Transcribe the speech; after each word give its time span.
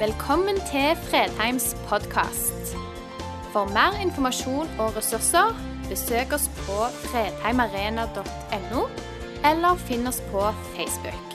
Velkommen 0.00 0.56
til 0.56 0.96
Fredheims 0.96 1.76
podkast. 1.88 2.70
For 3.52 3.68
mer 3.68 3.98
informasjon 4.00 4.70
og 4.78 4.96
ressurser, 4.96 5.52
besøk 5.90 6.32
oss 6.32 6.46
på 6.62 6.78
fredheimarena.no, 7.02 8.86
eller 9.50 9.82
finn 9.84 10.08
oss 10.08 10.22
på 10.32 10.46
Facebook. 10.72 11.29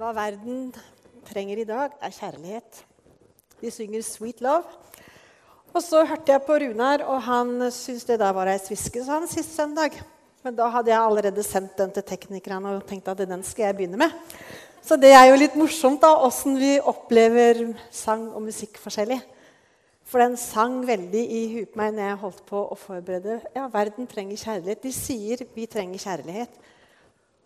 Hva 0.00 0.14
verden 0.16 0.70
trenger 1.28 1.58
i 1.60 1.64
dag, 1.68 1.92
er 2.00 2.12
kjærlighet. 2.14 2.78
De 3.60 3.70
synger 3.70 4.00
'Sweet 4.00 4.38
Love'. 4.40 4.70
Og 5.74 5.82
så 5.82 6.04
hørte 6.08 6.32
jeg 6.32 6.42
på 6.42 6.52
Runar, 6.52 7.02
og 7.04 7.22
han 7.22 7.70
syntes 7.70 8.04
det 8.08 8.18
der 8.18 8.32
var 8.32 8.48
ei 8.48 8.56
sviske, 8.58 9.04
sa 9.04 9.18
han 9.18 9.28
sist 9.28 9.52
søndag. 9.54 9.90
Men 10.42 10.56
da 10.56 10.68
hadde 10.68 10.90
jeg 10.90 11.00
allerede 11.00 11.42
sendt 11.42 11.76
den 11.78 11.92
til 11.92 12.02
teknikerne 12.02 12.68
og 12.76 12.86
tenkt 12.86 13.08
at 13.08 13.18
den 13.18 13.42
skal 13.42 13.64
jeg 13.64 13.76
begynne 13.76 13.96
med. 13.96 14.10
Så 14.82 14.96
det 14.96 15.12
er 15.12 15.26
jo 15.28 15.36
litt 15.36 15.56
morsomt 15.56 16.00
da, 16.00 16.14
åssen 16.16 16.56
vi 16.56 16.80
opplever 16.80 17.76
sang 17.90 18.30
og 18.32 18.42
musikk 18.42 18.78
forskjellig. 18.80 19.20
For 20.04 20.18
den 20.18 20.36
sang 20.36 20.86
veldig 20.86 21.26
i 21.30 21.42
huet 21.52 21.74
på 21.74 21.78
meg 21.82 21.92
når 21.92 22.08
jeg 22.08 22.22
holdt 22.22 22.46
på 22.46 22.62
å 22.72 22.74
forberede. 22.74 23.42
Ja, 23.54 23.68
verden 23.68 24.06
trenger 24.06 24.36
kjærlighet. 24.36 24.82
De 24.82 24.92
sier 24.92 25.44
vi 25.54 25.66
trenger 25.66 25.98
kjærlighet. 25.98 26.56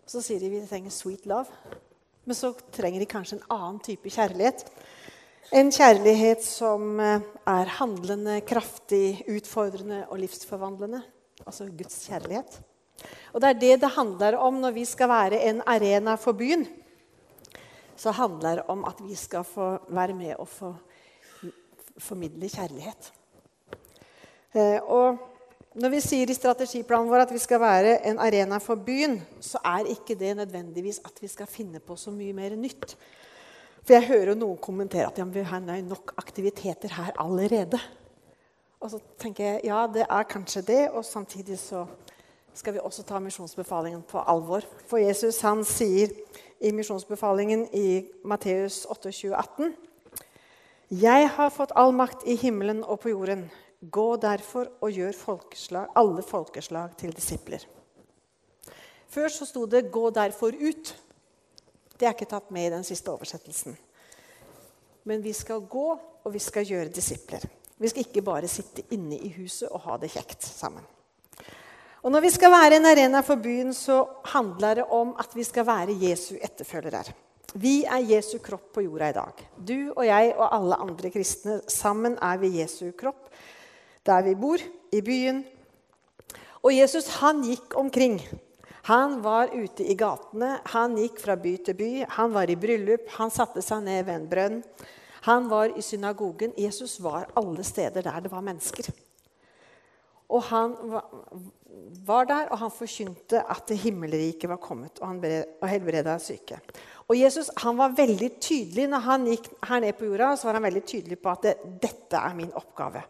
Og 0.05 0.15
så 0.15 0.21
sier 0.21 0.39
de 0.39 0.49
vi 0.49 0.63
trenger 0.69 0.89
sweet 0.89 1.25
love. 1.25 1.51
Men 2.25 2.37
så 2.37 2.53
trenger 2.73 3.01
de 3.01 3.07
kanskje 3.09 3.37
en 3.37 3.49
annen 3.53 3.81
type 3.85 4.09
kjærlighet. 4.09 4.65
En 5.53 5.69
kjærlighet 5.69 6.41
som 6.41 6.99
eh, 6.99 7.25
er 7.45 7.73
handlende, 7.77 8.39
kraftig, 8.49 9.21
utfordrende 9.29 10.01
og 10.09 10.17
livsforvandlende. 10.23 11.03
Altså 11.45 11.67
Guds 11.69 11.99
kjærlighet. 12.09 12.57
Og 13.33 13.41
det 13.43 13.49
er 13.51 13.59
det 13.61 13.75
det 13.83 13.91
handler 13.93 14.39
om 14.41 14.57
når 14.63 14.73
vi 14.73 14.87
skal 14.89 15.11
være 15.11 15.43
en 15.49 15.61
arena 15.69 16.15
for 16.17 16.33
byen. 16.33 16.65
Så 17.95 18.11
handler 18.11 18.61
det 18.61 18.65
om 18.73 18.83
at 18.89 18.99
vi 19.05 19.15
skal 19.15 19.45
få 19.45 19.75
være 19.87 20.17
med 20.17 20.35
og 20.39 20.49
få 20.49 20.73
formidle 21.97 22.49
kjærlighet. 22.49 23.13
Eh, 24.55 24.81
og 24.81 25.34
når 25.75 25.91
vi 25.91 25.99
sier 25.99 26.29
i 26.31 26.35
strategiplanen 26.37 27.09
vår 27.11 27.25
at 27.25 27.33
vi 27.35 27.41
skal 27.43 27.59
være 27.59 27.97
en 28.07 28.19
arena 28.23 28.61
for 28.63 28.79
byen, 28.79 29.17
så 29.43 29.59
er 29.59 29.89
ikke 29.91 30.15
det 30.15 30.31
nødvendigvis 30.39 31.01
at 31.03 31.19
vi 31.19 31.27
skal 31.27 31.49
finne 31.51 31.81
på 31.83 31.97
så 31.99 32.13
mye 32.15 32.35
mer 32.35 32.55
nytt. 32.55 32.95
For 33.83 33.97
jeg 33.97 34.07
hører 34.07 34.39
noen 34.39 34.57
kommentere 34.57 35.09
at 35.09 35.19
ja, 35.19 35.25
vi 35.27 35.43
har 35.43 35.59
nok 35.61 36.15
aktiviteter 36.17 36.95
her 36.95 37.11
allerede. 37.19 37.79
Og 38.79 38.93
så 38.93 39.01
tenker 39.19 39.43
jeg 39.43 39.65
ja, 39.67 39.83
det 39.91 40.05
er 40.07 40.29
kanskje 40.29 40.61
det, 40.61 40.81
og 40.89 41.05
samtidig 41.05 41.59
så 41.59 41.83
skal 42.55 42.73
vi 42.73 42.79
også 42.79 43.03
ta 43.03 43.19
misjonsbefalingen 43.19 44.01
på 44.07 44.23
alvor. 44.23 44.63
For 44.87 44.97
Jesus 44.97 45.41
han 45.43 45.65
sier 45.67 46.13
i 46.63 46.71
misjonsbefalingen 46.71 47.67
i 47.73 48.05
Matteus 48.23 48.85
28, 48.89 49.35
18, 49.35 49.75
Jeg 50.91 51.29
har 51.35 51.49
fått 51.49 51.71
all 51.75 51.91
makt 51.91 52.23
i 52.29 52.35
himmelen 52.37 52.83
og 52.83 52.99
på 52.99 53.09
jorden. 53.09 53.49
Gå 53.91 54.15
derfor 54.15 54.69
og 54.81 54.91
gjør 54.91 55.17
folkeslag, 55.17 55.89
alle 55.95 56.23
folkeslag 56.23 56.95
til 56.97 57.11
disipler. 57.15 57.65
Før 59.09 59.27
så 59.27 59.45
sto 59.45 59.65
det 59.65 59.91
'gå 59.91 60.09
derfor 60.09 60.51
ut'. 60.51 60.93
Det 61.99 62.07
er 62.07 62.13
ikke 62.13 62.25
tatt 62.25 62.51
med 62.51 62.67
i 62.67 62.75
den 62.75 62.83
siste 62.83 63.11
oversettelsen. 63.11 63.77
Men 65.03 65.23
vi 65.23 65.33
skal 65.33 65.59
gå, 65.59 65.99
og 66.23 66.33
vi 66.33 66.39
skal 66.39 66.65
gjøre 66.65 66.89
disipler. 66.89 67.45
Vi 67.77 67.87
skal 67.87 68.05
ikke 68.05 68.21
bare 68.21 68.47
sitte 68.47 68.83
inne 68.91 69.17
i 69.17 69.29
huset 69.37 69.69
og 69.69 69.81
ha 69.81 69.97
det 69.97 70.11
kjekt 70.11 70.43
sammen. 70.43 70.83
Og 72.03 72.11
Når 72.11 72.21
vi 72.21 72.29
skal 72.29 72.51
være 72.51 72.75
en 72.75 72.85
arena 72.85 73.21
for 73.21 73.35
byen, 73.35 73.73
så 73.73 74.07
handler 74.25 74.73
det 74.73 74.83
om 74.83 75.15
at 75.19 75.35
vi 75.35 75.43
skal 75.43 75.65
være 75.65 75.97
Jesu 76.09 76.35
etterfølgere. 76.41 77.03
Vi 77.55 77.83
er 77.83 78.03
Jesu 78.03 78.37
kropp 78.37 78.73
på 78.73 78.81
jorda 78.81 79.09
i 79.09 79.13
dag. 79.13 79.33
Du 79.67 79.93
og 79.95 80.05
jeg 80.05 80.33
og 80.37 80.55
alle 80.55 80.75
andre 80.75 81.09
kristne. 81.09 81.61
Sammen 81.67 82.17
er 82.21 82.37
vi 82.37 82.59
Jesu 82.59 82.91
kropp 82.91 83.29
der 84.05 84.25
vi 84.25 84.35
bor, 84.39 84.61
i 84.93 85.01
byen. 85.03 85.43
Og 86.63 86.73
Jesus 86.73 87.09
han 87.19 87.43
gikk 87.45 87.75
omkring. 87.77 88.19
Han 88.85 89.17
var 89.25 89.49
ute 89.53 89.85
i 89.85 89.95
gatene, 89.97 90.59
han 90.71 90.97
gikk 90.99 91.17
fra 91.23 91.35
by 91.41 91.55
til 91.65 91.77
by. 91.77 91.89
Han 92.19 92.33
var 92.35 92.49
i 92.49 92.57
bryllup, 92.59 93.09
han 93.17 93.33
satte 93.33 93.63
seg 93.65 93.81
ned 93.85 94.05
ved 94.05 94.19
en 94.19 94.29
brønn. 94.29 94.59
Han 95.25 95.49
var 95.49 95.73
i 95.73 95.81
synagogen. 95.81 96.53
Jesus 96.57 96.99
var 97.01 97.31
alle 97.33 97.65
steder 97.65 98.05
der 98.05 98.21
det 98.21 98.31
var 98.31 98.45
mennesker. 98.45 98.91
Og 100.29 100.43
han 100.51 100.75
var 102.05 102.29
der, 102.29 102.51
og 102.53 102.59
han 102.61 102.73
forkynte 102.73 103.41
at 103.41 103.65
det 103.69 103.79
himmelriket 103.81 104.49
var 104.49 104.61
kommet, 104.61 105.01
og 105.01 105.07
han 105.07 105.69
helbreda 105.69 106.17
syke. 106.21 106.59
Og 107.09 107.17
Jesus 107.17 107.51
han 107.61 107.77
var 107.77 107.97
veldig 107.97 108.31
tydelig 108.41 108.87
når 108.89 109.05
han 109.05 109.27
gikk 109.29 109.49
her 109.69 109.81
ned 109.81 109.97
på 109.97 110.09
jorda, 110.09 110.31
så 110.37 110.49
var 110.49 110.59
han 110.59 110.65
veldig 110.65 110.85
tydelig 110.85 111.19
på 111.21 111.33
at 111.33 111.45
det, 111.45 111.55
dette 111.83 112.21
er 112.21 112.37
min 112.37 112.53
oppgave. 112.57 113.03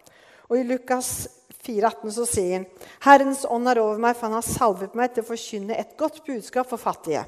Og 0.49 0.59
I 0.59 0.67
Lukas 0.67 1.27
4,18 1.65 2.13
så 2.13 2.27
sier 2.29 2.59
han 2.59 2.67
Herrens 3.05 3.45
ånd 3.49 3.69
er 3.71 3.81
over 3.81 4.01
meg, 4.01 4.13
for 4.17 4.29
han 4.29 4.37
har 4.37 4.45
salvet 4.45 4.95
meg 4.97 5.13
til 5.13 5.25
å 5.25 5.29
forkynne 5.31 5.77
et 5.79 5.95
godt 5.97 6.21
budskap 6.27 6.69
for 6.69 6.81
fattige. 6.81 7.25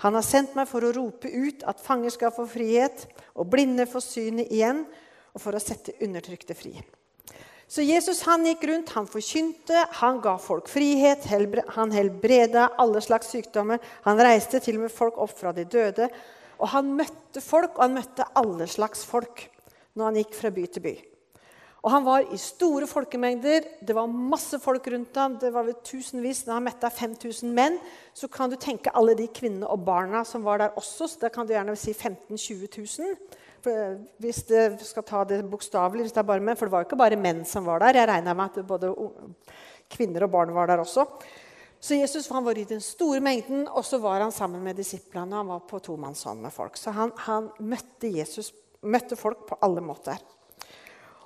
Han 0.00 0.16
har 0.16 0.24
sendt 0.24 0.54
meg 0.56 0.68
for 0.70 0.86
å 0.86 0.94
rope 0.96 1.28
ut 1.28 1.66
at 1.68 1.82
fanger 1.82 2.14
skal 2.14 2.32
få 2.32 2.46
frihet, 2.48 3.04
og 3.36 3.50
blinde 3.52 3.88
få 3.90 4.00
synet 4.04 4.48
igjen, 4.48 4.86
og 5.34 5.42
for 5.42 5.54
å 5.54 5.62
sette 5.62 5.98
undertrykte 6.02 6.56
fri. 6.56 6.72
Så 7.70 7.84
Jesus 7.86 8.24
han 8.26 8.42
gikk 8.48 8.64
rundt, 8.66 8.94
han 8.96 9.06
forkynte, 9.06 9.84
han 10.00 10.18
ga 10.24 10.32
folk 10.42 10.66
frihet, 10.72 11.28
han 11.76 11.92
helbreda 11.94 12.72
alle 12.82 13.02
slags 13.04 13.30
sykdommer. 13.30 13.78
Han 14.08 14.18
reiste 14.18 14.58
til 14.58 14.80
og 14.80 14.88
med 14.88 14.94
folk 14.94 15.20
opp 15.22 15.36
fra 15.38 15.52
de 15.54 15.62
døde. 15.70 16.08
Og 16.58 16.72
han 16.72 16.90
møtte 16.98 17.38
folk, 17.44 17.76
og 17.76 17.84
han 17.84 17.94
møtte 18.00 18.26
alle 18.40 18.66
slags 18.66 19.04
folk 19.06 19.46
når 19.94 20.04
han 20.08 20.18
gikk 20.18 20.34
fra 20.40 20.50
by 20.56 20.66
til 20.66 20.86
by. 20.88 20.96
Og 21.80 21.90
Han 21.90 22.04
var 22.04 22.26
i 22.28 22.36
store 22.36 22.86
folkemengder. 22.86 23.64
Det 23.80 23.94
var 23.96 24.06
masse 24.10 24.58
folk 24.60 24.86
rundt 24.92 25.16
ham. 25.16 25.38
Det 25.40 25.52
var 25.52 25.64
vel 25.64 25.78
tusenvis. 25.84 26.44
Når 26.46 26.58
han 26.58 26.66
møtte 26.68 26.90
5000 26.92 27.54
menn, 27.56 27.78
så 28.12 28.28
kan 28.28 28.52
du 28.52 28.56
tenke 28.60 28.92
alle 28.92 29.14
de 29.16 29.28
kvinnene 29.32 29.68
og 29.68 29.84
barna 29.86 30.24
som 30.28 30.44
var 30.44 30.60
der 30.60 30.76
også. 30.76 31.08
Så 31.08 31.22
da 31.22 31.30
kan 31.32 31.48
du 31.48 31.54
gjerne 31.54 31.76
si 31.80 31.94
15 31.94 32.36
000-20 32.36 33.00
000. 33.00 33.38
For 33.64 33.96
hvis 34.20 34.42
det 34.48 34.64
skal 34.84 35.04
ta 35.08 35.22
det 35.28 35.40
bokstavelig, 35.48 36.04
hvis 36.04 36.16
det 36.16 36.20
er 36.20 36.28
bare 36.28 36.44
menn. 36.44 36.58
For 36.58 36.68
det 36.68 36.74
var 36.74 36.84
jo 36.84 36.90
ikke 36.90 37.00
bare 37.00 37.20
menn 37.20 37.44
som 37.48 37.68
var 37.68 37.80
der. 37.80 37.96
Jeg 38.02 38.10
regna 38.12 38.34
med 38.36 38.60
at 38.60 38.66
både 38.68 38.92
kvinner 39.90 40.26
og 40.26 40.34
barn 40.34 40.52
var 40.56 40.68
der 40.68 40.84
også. 40.84 41.06
Så 41.80 41.96
Jesus 41.96 42.28
var 42.30 42.58
i 42.58 42.64
den 42.68 42.82
store 42.84 43.22
mengden, 43.24 43.64
og 43.68 43.84
så 43.88 43.96
var 43.98 44.20
han 44.20 44.32
sammen 44.32 44.60
med 44.62 44.76
disiplene. 44.76 45.36
Han 45.36 45.48
var 45.48 45.62
på 45.64 45.80
tomannshånd 45.80 46.42
med 46.44 46.52
folk. 46.52 46.76
Så 46.76 46.92
han, 46.92 47.12
han 47.24 47.48
møtte, 47.58 48.10
Jesus, 48.12 48.52
møtte 48.82 49.16
folk 49.16 49.46
på 49.48 49.56
alle 49.64 49.80
måter. 49.80 50.20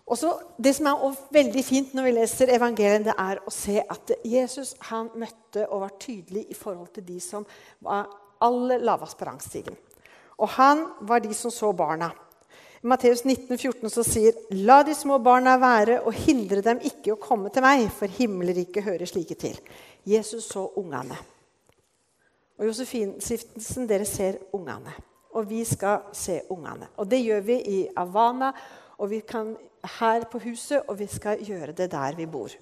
Og 0.04 0.18
så, 0.18 0.40
Det 0.58 0.74
som 0.76 0.86
er 0.86 1.16
veldig 1.32 1.64
fint 1.64 1.94
når 1.94 2.04
vi 2.04 2.12
leser 2.18 2.52
evangeliet, 2.52 3.06
det 3.06 3.14
er 3.18 3.40
å 3.40 3.50
se 3.52 3.80
at 3.80 4.12
Jesus 4.24 4.74
han 4.90 5.08
møtte 5.16 5.64
og 5.70 5.80
var 5.80 5.94
tydelig 6.00 6.44
i 6.50 6.54
forhold 6.54 6.92
til 6.92 7.06
de 7.06 7.20
som 7.20 7.46
var 7.80 8.10
aller 8.44 8.84
lavest 8.84 9.16
på 9.18 9.24
rangstigen. 9.24 9.76
Og 10.38 10.48
han 10.58 10.84
var 11.00 11.20
de 11.24 11.32
som 11.34 11.50
så 11.50 11.72
barna. 11.72 12.10
I 12.82 12.86
Matteus 12.86 13.24
19, 13.24 13.56
14 13.56 13.88
så 13.88 14.04
sier 14.04 14.36
La 14.50 14.82
de 14.84 14.92
små 14.94 15.18
barna 15.24 15.56
være 15.56 16.02
og 16.04 16.12
hindre 16.26 16.60
dem 16.60 16.82
ikke 16.84 17.14
å 17.14 17.20
komme 17.20 17.48
til 17.48 17.64
meg, 17.64 17.86
for 17.88 18.10
himmelriket 18.12 18.84
hører 18.84 19.08
slike 19.08 19.38
til. 19.40 19.56
Jesus 20.04 20.50
så 20.52 20.66
ungene. 20.76 21.16
Og 22.58 22.68
Josefin-stiftelsen, 22.68 23.88
dere 23.88 24.04
ser 24.04 24.36
ungene. 24.52 24.92
Og 25.34 25.48
vi 25.48 25.64
skal 25.64 26.10
se 26.12 26.42
ungene. 26.52 26.92
Og 27.00 27.08
det 27.08 27.24
gjør 27.24 27.40
vi 27.48 27.56
i 27.72 27.78
Avana 27.96 28.52
og 28.98 29.10
vi 29.10 29.20
kan 29.26 29.54
her 29.98 30.24
på 30.30 30.40
huset, 30.44 30.84
og 30.88 30.98
vi 30.98 31.08
skal 31.10 31.42
gjøre 31.44 31.74
det 31.76 31.90
der 31.92 32.16
vi 32.18 32.26
bor. 32.30 32.52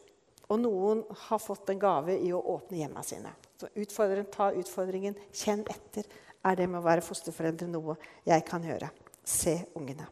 Og 0.53 0.59
noen 0.61 1.03
har 1.29 1.41
fått 1.41 1.71
en 1.73 1.81
gave 1.81 2.17
i 2.19 2.33
å 2.35 2.43
åpne 2.55 2.81
hjemmene 2.83 3.05
sine. 3.07 3.33
Så 3.61 3.71
utfordringen, 3.73 4.31
ta 4.33 4.51
utfordringen. 4.53 5.17
Kjenn 5.33 5.65
etter. 5.71 6.05
er 6.43 6.57
det 6.59 6.67
med 6.67 6.81
å 6.81 6.85
være 6.85 7.05
fosterforeldre 7.07 7.69
noe 7.71 7.95
jeg 8.27 8.43
kan 8.45 8.65
gjøre. 8.67 8.89
Se 9.25 9.55
ungene. 9.79 10.09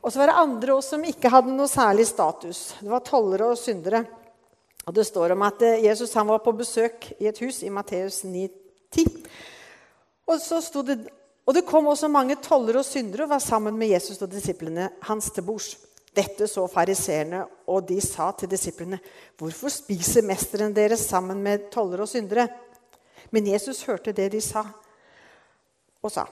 Og 0.00 0.12
så 0.12 0.22
var 0.22 0.30
det 0.30 0.40
andre 0.40 0.74
også 0.74 0.96
som 0.96 1.04
ikke 1.04 1.30
hadde 1.30 1.52
noe 1.52 1.68
særlig 1.68 2.06
status. 2.08 2.62
Det 2.80 2.88
var 2.88 3.04
tollere 3.04 3.50
og 3.52 3.60
syndere. 3.60 4.04
Og 4.86 4.94
Det 4.94 5.04
står 5.04 5.34
om 5.34 5.42
at 5.44 5.62
eh, 5.62 5.84
Jesus 5.84 6.14
han 6.16 6.30
var 6.30 6.40
på 6.40 6.56
besøk 6.56 7.10
i 7.20 7.28
et 7.28 7.38
hus 7.44 7.60
i 7.62 7.70
Matteus 7.70 8.22
9,10. 8.24 9.20
Og 10.28 10.40
så 10.40 10.62
sto 10.64 10.82
det 10.82 11.02
og 11.48 11.54
det 11.56 11.64
kom 11.64 11.86
også 11.88 12.10
mange 12.12 12.36
tollere 12.44 12.82
og 12.82 12.84
syndere 12.84 13.24
og 13.24 13.30
var 13.30 13.40
sammen 13.40 13.76
med 13.80 13.94
Jesus 13.94 14.20
og 14.20 14.28
disiplene 14.28 14.90
hans 15.08 15.30
til 15.32 15.46
bords. 15.46 15.78
Dette 16.16 16.48
så 16.48 16.64
fariseerne, 16.70 17.44
og 17.68 17.86
de 17.88 18.00
sa 18.00 18.30
til 18.32 18.50
disiplene.: 18.50 18.98
Hvorfor 19.38 19.72
spiser 19.72 20.24
mesteren 20.26 20.74
deres 20.74 21.04
sammen 21.08 21.42
med 21.42 21.70
tollere 21.72 22.06
og 22.06 22.08
syndere? 22.08 22.48
Men 23.30 23.46
Jesus 23.46 23.82
hørte 23.84 24.12
det 24.12 24.30
de 24.32 24.40
sa, 24.40 24.64
og 26.02 26.12
sa.: 26.12 26.24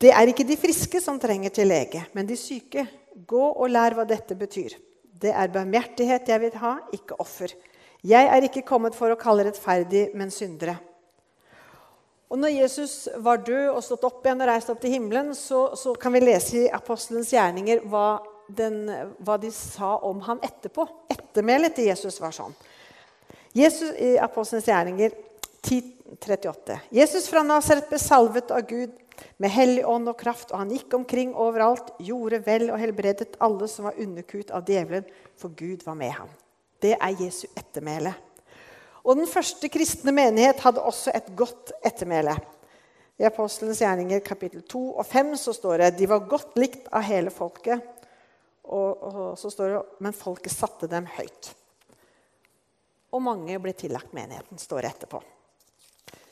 Det 0.00 0.12
er 0.12 0.28
ikke 0.28 0.46
de 0.46 0.56
friske 0.56 1.00
som 1.00 1.18
trenger 1.20 1.50
til 1.50 1.68
lege, 1.68 2.06
men 2.14 2.26
de 2.26 2.36
syke. 2.36 2.86
Gå 3.26 3.44
og 3.56 3.70
lær 3.70 3.94
hva 3.96 4.04
dette 4.04 4.36
betyr. 4.36 4.76
Det 5.16 5.32
er 5.32 5.48
barmhjertighet 5.48 6.28
jeg 6.28 6.40
vil 6.40 6.58
ha, 6.60 6.74
ikke 6.92 7.16
offer. 7.18 7.48
Jeg 8.04 8.28
er 8.28 8.44
ikke 8.44 8.62
kommet 8.62 8.94
for 8.94 9.08
å 9.08 9.16
kalle 9.16 9.46
rettferdig, 9.46 10.10
men 10.14 10.30
syndere. 10.30 10.76
Og 12.28 12.38
når 12.38 12.52
Jesus 12.58 13.08
var 13.22 13.40
død 13.46 13.70
og 13.70 13.82
stått 13.86 14.04
opp 14.04 14.24
igjen 14.26 14.42
og 14.42 14.50
reist 14.50 14.70
opp 14.72 14.80
til 14.82 14.96
himmelen, 14.96 15.30
så, 15.34 15.70
så 15.78 15.94
kan 15.94 16.12
vi 16.12 16.24
lese 16.24 16.58
i 16.64 16.70
apostelens 16.74 17.30
gjerninger 17.32 17.84
hva, 17.86 18.18
den, 18.48 18.84
hva, 19.18 19.36
de 19.40 19.50
sa 19.54 19.96
om 20.06 20.20
ham 20.26 20.40
etterpå. 20.44 20.86
Ettermælet 21.12 21.76
til 21.76 21.90
Jesus 21.90 22.20
var 22.22 22.34
sånn. 22.36 22.54
Jesus 23.56 23.94
i 24.02 24.16
apostelens 24.20 24.68
gjerninger 24.68 25.14
10.38. 25.64 26.78
Jesus 26.94 27.28
fra 27.32 27.42
Nasaret 27.46 27.88
ble 27.88 27.98
salvet 28.00 28.52
av 28.54 28.66
Gud 28.68 28.92
med 29.40 29.52
hellig 29.52 29.84
ånd 29.88 30.10
og 30.12 30.18
kraft, 30.20 30.52
og 30.52 30.60
han 30.60 30.72
gikk 30.74 30.92
omkring 30.98 31.32
overalt, 31.32 31.94
gjorde 32.04 32.42
vel 32.44 32.68
og 32.70 32.80
helbredet 32.80 33.38
alle 33.42 33.68
som 33.70 33.88
var 33.88 33.96
underkuet 34.00 34.52
av 34.54 34.68
djevelen, 34.68 35.08
for 35.40 35.56
Gud 35.56 35.86
var 35.86 35.96
med 35.98 36.12
ham. 36.18 36.30
Det 36.82 36.94
er 36.98 37.16
Jesu 37.22 37.46
ettermæle. 37.56 38.12
Og 39.06 39.16
den 39.16 39.28
første 39.30 39.70
kristne 39.72 40.12
menighet 40.12 40.60
hadde 40.64 40.82
også 40.82 41.14
et 41.14 41.28
godt 41.38 41.72
ettermæle. 41.86 42.36
I 43.16 43.24
Apostelens 43.24 43.80
gjerninger 43.80 44.20
kapittel 44.20 44.60
2 44.68 44.80
og 45.00 45.06
5 45.08 45.36
så 45.40 45.54
står 45.56 45.80
det 45.80 45.92
de 46.00 46.08
var 46.10 46.26
godt 46.28 46.58
likt 46.60 46.90
av 46.92 47.06
hele 47.06 47.32
folket. 47.32 47.80
Og, 48.66 49.06
og 49.06 49.38
så 49.38 49.50
står 49.52 49.72
det 49.72 50.02
men 50.02 50.16
folket 50.16 50.54
satte 50.54 50.88
dem 50.90 51.06
høyt. 51.16 51.52
Og 53.14 53.22
mange 53.22 53.56
ble 53.62 53.72
tillagt 53.76 54.14
menigheten, 54.16 54.58
står 54.58 54.82
det 54.82 54.92
etterpå. 54.94 55.22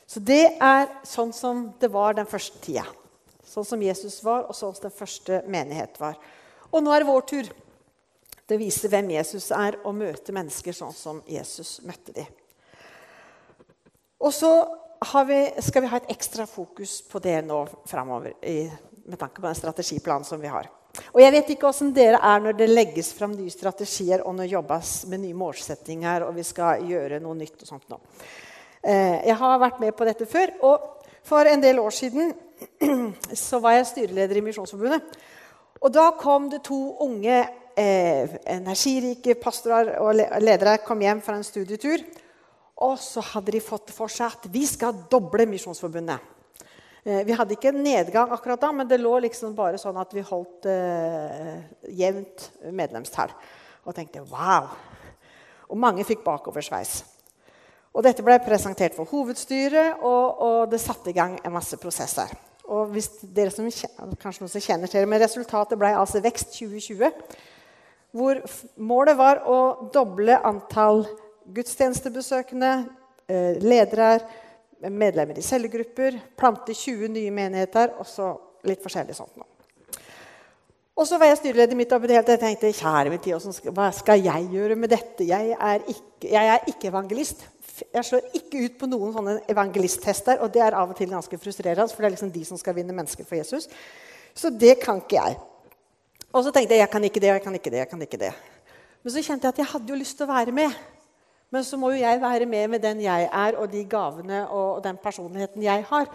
Så 0.05 0.21
det 0.21 0.57
er 0.61 0.89
sånn 1.07 1.33
som 1.33 1.69
det 1.81 1.89
var 1.93 2.17
den 2.17 2.29
første 2.29 2.59
tida. 2.61 2.85
Sånn 3.45 3.65
som 3.65 3.81
Jesus 3.81 4.19
var, 4.25 4.45
og 4.49 4.57
sånn 4.57 4.73
som 4.75 4.87
den 4.87 4.93
første 4.93 5.41
menighet 5.49 5.97
var. 6.01 6.17
Og 6.71 6.83
nå 6.83 6.93
er 6.93 7.03
det 7.03 7.11
vår 7.11 7.29
tur 7.29 7.53
Det 8.45 8.59
viser 8.61 8.91
hvem 8.93 9.07
Jesus 9.09 9.47
er, 9.49 9.79
og 9.81 9.95
møte 9.97 10.33
mennesker 10.35 10.75
sånn 10.77 10.93
som 10.93 11.23
Jesus 11.25 11.79
møtte 11.81 12.13
dem. 12.13 12.27
Og 14.21 14.29
så 14.29 14.51
vi, 15.25 15.39
skal 15.65 15.81
vi 15.81 15.89
ha 15.89 15.97
et 15.97 16.11
ekstra 16.13 16.45
fokus 16.45 16.99
på 17.09 17.17
det 17.25 17.39
nå 17.41 17.63
framover 17.89 18.37
med 18.37 19.17
tanke 19.17 19.41
på 19.41 19.47
den 19.47 19.57
strategiplanen 19.57 20.27
som 20.29 20.37
vi 20.41 20.51
har. 20.53 20.69
Og 21.15 21.21
jeg 21.23 21.31
vet 21.31 21.51
ikke 21.53 21.69
åssen 21.69 21.93
dere 21.95 22.19
er 22.19 22.41
når 22.43 22.57
det 22.59 22.65
legges 22.67 23.13
fram 23.15 23.31
nye 23.31 23.51
strategier 23.53 24.19
og 24.25 24.33
når 24.35 24.49
det 24.49 24.51
jobbes 24.51 24.89
med 25.07 25.21
nye 25.23 25.37
målsettinger 25.39 26.25
og 26.27 26.33
vi 26.35 26.43
skal 26.43 26.83
gjøre 26.83 27.21
noe 27.23 27.37
nytt. 27.39 27.55
og 27.61 27.69
sånt 27.69 27.87
nå. 27.87 28.01
Eh, 28.83 29.23
jeg 29.29 29.37
har 29.39 29.61
vært 29.63 29.79
med 29.79 29.95
på 29.95 30.07
dette 30.09 30.27
før. 30.27 30.51
Og 30.67 31.07
for 31.23 31.47
en 31.47 31.63
del 31.63 31.79
år 31.79 31.95
siden 31.95 32.33
så 33.47 33.61
var 33.63 33.77
jeg 33.77 33.87
styreleder 33.93 34.41
i 34.41 34.43
Misjonsforbundet. 34.43 35.15
Og 35.79 35.95
da 35.95 36.09
kom 36.19 36.51
det 36.51 36.65
to 36.67 36.81
unge 37.07 37.39
eh, 37.79 38.35
energirike 38.51 39.39
pastorer 39.39 39.95
og 40.03 40.19
ledere 40.19 40.81
kom 40.83 40.99
hjem 40.99 41.23
fra 41.23 41.39
en 41.39 41.47
studietur. 41.47 42.03
Og 42.83 42.99
så 42.99 43.23
hadde 43.23 43.55
de 43.55 43.63
fått 43.63 43.95
for 43.95 44.11
seg 44.11 44.35
at 44.35 44.51
vi 44.51 44.67
skal 44.67 45.05
doble 45.07 45.47
Misjonsforbundet. 45.47 46.34
Eh, 47.05 47.21
vi 47.25 47.35
hadde 47.37 47.53
ikke 47.53 47.69
nedgang 47.69 48.31
akkurat 48.33 48.63
da, 48.63 48.71
men 48.73 48.87
det 48.89 48.97
lå 48.97 49.19
liksom 49.27 49.53
bare 49.53 49.77
sånn 49.77 49.97
at 50.01 50.13
vi 50.15 50.23
holdt 50.25 50.65
eh, 50.71 51.59
jevnt 51.93 52.47
medlemstall. 52.73 53.33
Og 53.85 53.93
tenkte 53.93 54.23
wow. 54.31 54.71
Og 55.69 55.77
mange 55.77 56.05
fikk 56.07 56.23
bakoversveis. 56.25 57.03
Og 57.93 58.03
dette 58.03 58.25
ble 58.25 58.39
presentert 58.43 58.95
for 58.97 59.07
hovedstyret, 59.07 60.01
og, 60.01 60.41
og, 60.41 60.57
det 60.71 60.81
satte 60.81 61.13
i 61.13 61.15
gang 61.15 61.37
en 61.43 61.53
masse 61.53 61.77
prosesser. 61.79 62.33
Og 62.65 62.89
hvis 62.95 63.11
dere 63.21 63.53
som 63.53 63.69
kanskje 63.69 64.41
noen 64.41 64.51
som 64.51 64.63
kjenner 64.65 64.89
til 64.89 65.05
det, 65.05 65.09
men 65.11 65.21
Resultatet 65.21 65.79
ble 65.79 65.93
altså 65.93 66.23
Vekst 66.25 66.57
2020. 66.57 67.13
Hvor 68.17 68.41
målet 68.81 69.19
var 69.19 69.43
å 69.45 69.59
doble 69.93 70.39
antall 70.41 71.05
gudstjenestebesøkende, 71.53 72.73
eh, 73.29 73.61
ledere, 73.61 74.17
medlemmer 74.91 75.37
i 75.39 75.45
cellegrupper, 75.45 76.19
plante 76.37 76.73
20 76.73 77.11
nye 77.15 77.33
menigheter 77.33 77.95
og 77.99 78.07
så 78.09 78.31
litt 78.65 78.83
forskjellig 78.83 79.15
sånt 79.17 79.35
noe. 79.39 79.49
Og 80.95 81.03
så 81.07 81.17
var 81.19 81.27
jeg 81.27 81.41
styreleder 81.41 81.75
mitt 81.75 81.91
og. 81.91 82.05
Jeg 82.07 82.23
tenkte 82.39 82.69
kjære 82.71 83.11
min 83.11 83.19
tid, 83.19 83.67
hva 83.75 83.89
skal 83.91 84.21
jeg 84.23 84.47
gjøre 84.53 84.77
med 84.79 84.93
dette? 84.93 85.25
Jeg 85.27 85.51
er 85.51 85.83
ikke, 85.91 86.29
jeg 86.29 86.51
er 86.53 86.69
ikke 86.71 86.87
evangelist 86.87 87.43
jeg 87.81 88.07
slår 88.07 88.35
ikke 88.37 88.61
ut 88.65 88.77
på 88.79 88.87
noen 88.89 89.13
sånne 89.15 89.35
evangelisttester. 89.51 90.39
Og 90.43 90.51
det 90.53 90.63
er 90.63 90.77
av 90.77 90.91
og 90.91 90.97
til 90.97 91.11
ganske 91.11 91.39
frustrerende, 91.41 91.91
for 91.91 92.03
det 92.03 92.09
er 92.09 92.15
liksom 92.15 92.31
de 92.31 92.43
som 92.47 92.59
skal 92.59 92.75
vinne 92.77 92.95
mennesker 92.95 93.27
for 93.27 93.39
Jesus. 93.39 93.67
Så 94.35 94.51
det 94.51 94.77
kan 94.83 95.01
ikke 95.01 95.19
jeg. 95.19 95.39
Og 96.31 96.43
så 96.43 96.51
tenkte 96.55 96.75
jeg 96.75 96.83
jeg 96.83 96.91
kan 96.91 97.07
ikke 97.07 97.23
det, 97.23 97.31
jeg 97.31 97.43
kan 97.43 97.55
ikke 97.55 97.71
det, 97.71 97.81
jeg 97.83 97.91
kan 97.91 98.05
ikke 98.05 98.21
det. 98.25 98.33
Men 99.03 99.13
så 99.13 99.23
kjente 99.23 99.47
jeg 99.47 99.55
at 99.55 99.63
jeg 99.63 99.71
hadde 99.73 99.93
jo 99.93 99.99
lyst 99.99 100.17
til 100.19 100.27
å 100.27 100.33
være 100.33 100.55
med. 100.55 100.79
Men 101.55 101.63
så 101.63 101.79
må 101.79 101.93
jo 101.93 102.01
jeg 102.03 102.19
være 102.19 102.45
med 102.51 102.67
med 102.73 102.83
den 102.83 102.99
jeg 103.05 103.29
er, 103.31 103.55
og 103.55 103.69
de 103.71 103.85
gavene 103.87 104.43
og 104.51 104.81
den 104.83 104.97
personligheten 104.99 105.63
jeg 105.63 105.85
har. 105.87 106.09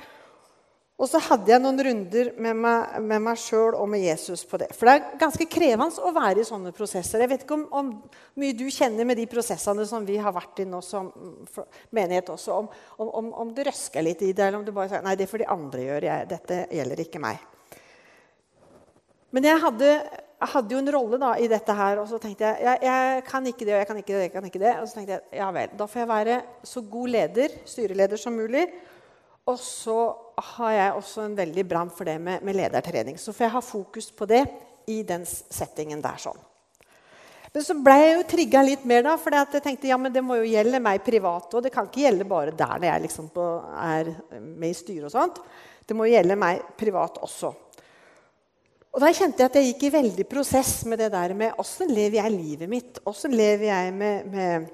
Og 1.00 1.08
så 1.08 1.16
hadde 1.25 1.48
jeg 1.48 1.62
noen 1.62 1.81
runder 1.81 2.28
med 2.44 2.58
meg, 2.60 2.96
med 3.08 3.22
meg 3.25 3.38
sjøl 3.40 3.72
og 3.72 3.87
med 3.88 4.02
Jesus 4.04 4.42
på 4.44 4.58
det. 4.60 4.66
For 4.76 4.84
det 4.84 4.96
er 4.98 5.20
ganske 5.22 5.46
krevende 5.48 6.04
å 6.04 6.12
være 6.12 6.42
i 6.42 6.44
sånne 6.44 6.75
prosesser. 6.76 7.22
Jeg 7.25 7.31
vet 7.31 7.46
ikke 7.46 7.56
om, 7.56 7.62
om 7.72 7.88
mye 8.42 8.56
du 8.58 8.66
kjenner 8.69 9.08
med 9.08 9.16
de 9.16 9.25
prosessene 9.31 9.87
som 9.88 10.04
vi 10.04 10.19
har 10.20 10.34
vært 10.37 10.60
i 10.60 10.66
nå 10.69 10.82
som 10.84 11.08
menighet 11.96 12.28
også. 12.37 12.58
Om, 12.60 12.69
om, 13.00 13.32
om 13.47 13.54
det 13.56 13.70
røsker 13.70 14.04
litt 14.04 14.26
i 14.26 14.35
det, 14.35 14.44
eller 14.50 14.61
om 14.61 14.68
du 14.68 14.75
bare 14.76 14.92
sier 14.92 15.06
nei, 15.06 15.16
det 15.16 15.25
er 15.25 15.32
fordi 15.32 15.49
andre 15.56 15.87
gjør. 15.87 16.09
Jeg, 16.11 16.28
dette 16.35 16.61
gjelder 16.68 17.02
ikke 17.06 17.25
meg. 17.25 17.49
Men 19.30 19.46
jeg 19.46 19.62
hadde, 19.62 19.90
jeg 20.40 20.50
hadde 20.54 20.75
jo 20.75 20.80
en 20.82 20.92
rolle 20.94 21.18
da, 21.22 21.34
i 21.38 21.49
dette 21.50 21.75
her, 21.76 22.00
og 22.02 22.08
så 22.10 22.18
tenkte 22.22 22.49
jeg 22.49 22.64
jeg, 22.66 22.80
jeg 22.88 23.25
kan 23.28 23.46
ikke 23.46 23.66
det 23.66 23.75
og 23.75 23.78
jeg 23.78 23.88
kan 23.90 24.00
ikke 24.00 24.14
det. 24.14 24.22
jeg 24.22 24.32
kan 24.34 24.49
ikke 24.49 24.62
det. 24.62 24.76
Og 24.80 24.88
så 24.88 24.99
tenkte 24.99 25.18
jeg 25.18 25.40
ja 25.42 25.50
vel, 25.54 25.76
da 25.78 25.87
får 25.90 26.02
jeg 26.02 26.10
være 26.10 26.40
så 26.72 26.84
god 26.96 27.14
leder, 27.16 27.56
styreleder 27.68 28.20
som 28.20 28.34
mulig. 28.34 28.66
Og 29.50 29.58
så 29.58 29.99
har 30.56 30.72
jeg 30.76 30.99
også 30.99 31.25
en 31.26 31.37
veldig 31.38 31.64
brann 31.68 31.90
for 31.94 32.08
det 32.08 32.18
med, 32.20 32.42
med, 32.46 32.56
ledertrening. 32.58 33.18
Så 33.18 33.32
får 33.32 33.46
jeg 33.46 33.54
ha 33.56 33.64
fokus 33.64 34.10
på 34.14 34.28
det 34.30 34.44
i 34.90 35.02
den 35.06 35.26
settingen 35.26 36.02
der. 36.02 36.18
sånn. 36.20 36.38
Men 37.50 37.64
så 37.66 37.75
ble 37.82 37.96
jeg 37.99 38.12
jo 38.14 38.26
trigga 38.30 38.60
litt 38.62 38.84
mer, 38.87 39.02
da, 39.02 39.16
for 39.18 39.34
jeg 39.34 39.62
tenkte 39.64 39.88
ja, 39.90 39.96
men 39.99 40.12
det 40.14 40.22
må 40.22 40.37
jo 40.38 40.46
gjelde 40.46 40.78
meg 40.82 41.02
privat 41.02 41.50
òg. 41.50 41.64
Det 41.66 41.72
kan 41.75 41.88
ikke 41.88 42.04
gjelde 42.04 42.28
bare 42.30 42.54
der 42.54 42.76
når 42.76 42.87
jeg 42.87 43.04
liksom 43.08 43.30
på, 43.34 43.46
er 43.75 44.12
med 44.38 44.70
i 44.70 44.76
styret 44.78 45.08
og 45.08 45.14
sånt. 45.14 45.40
Det 45.87 45.96
må 45.99 46.06
gjelde 46.06 46.38
meg 46.38 46.62
privat 46.78 47.18
også. 47.26 47.50
Og 48.90 49.00
Da 49.00 49.12
kjente 49.14 49.38
jeg 49.38 49.50
at 49.50 49.56
jeg 49.56 49.68
gikk 49.70 49.87
i 49.87 49.94
veldig 49.94 50.26
prosess 50.26 50.80
med 50.85 50.99
det 50.99 51.12
der 51.14 51.35
med 51.38 51.59
åssen 51.62 51.92
lever 51.94 52.18
jeg 52.18 52.35
livet 52.35 52.70
mitt? 52.70 52.99
Åssen 53.06 53.37
lever 53.38 53.68
jeg 53.70 53.92
med, 53.94 54.30
med 54.32 54.70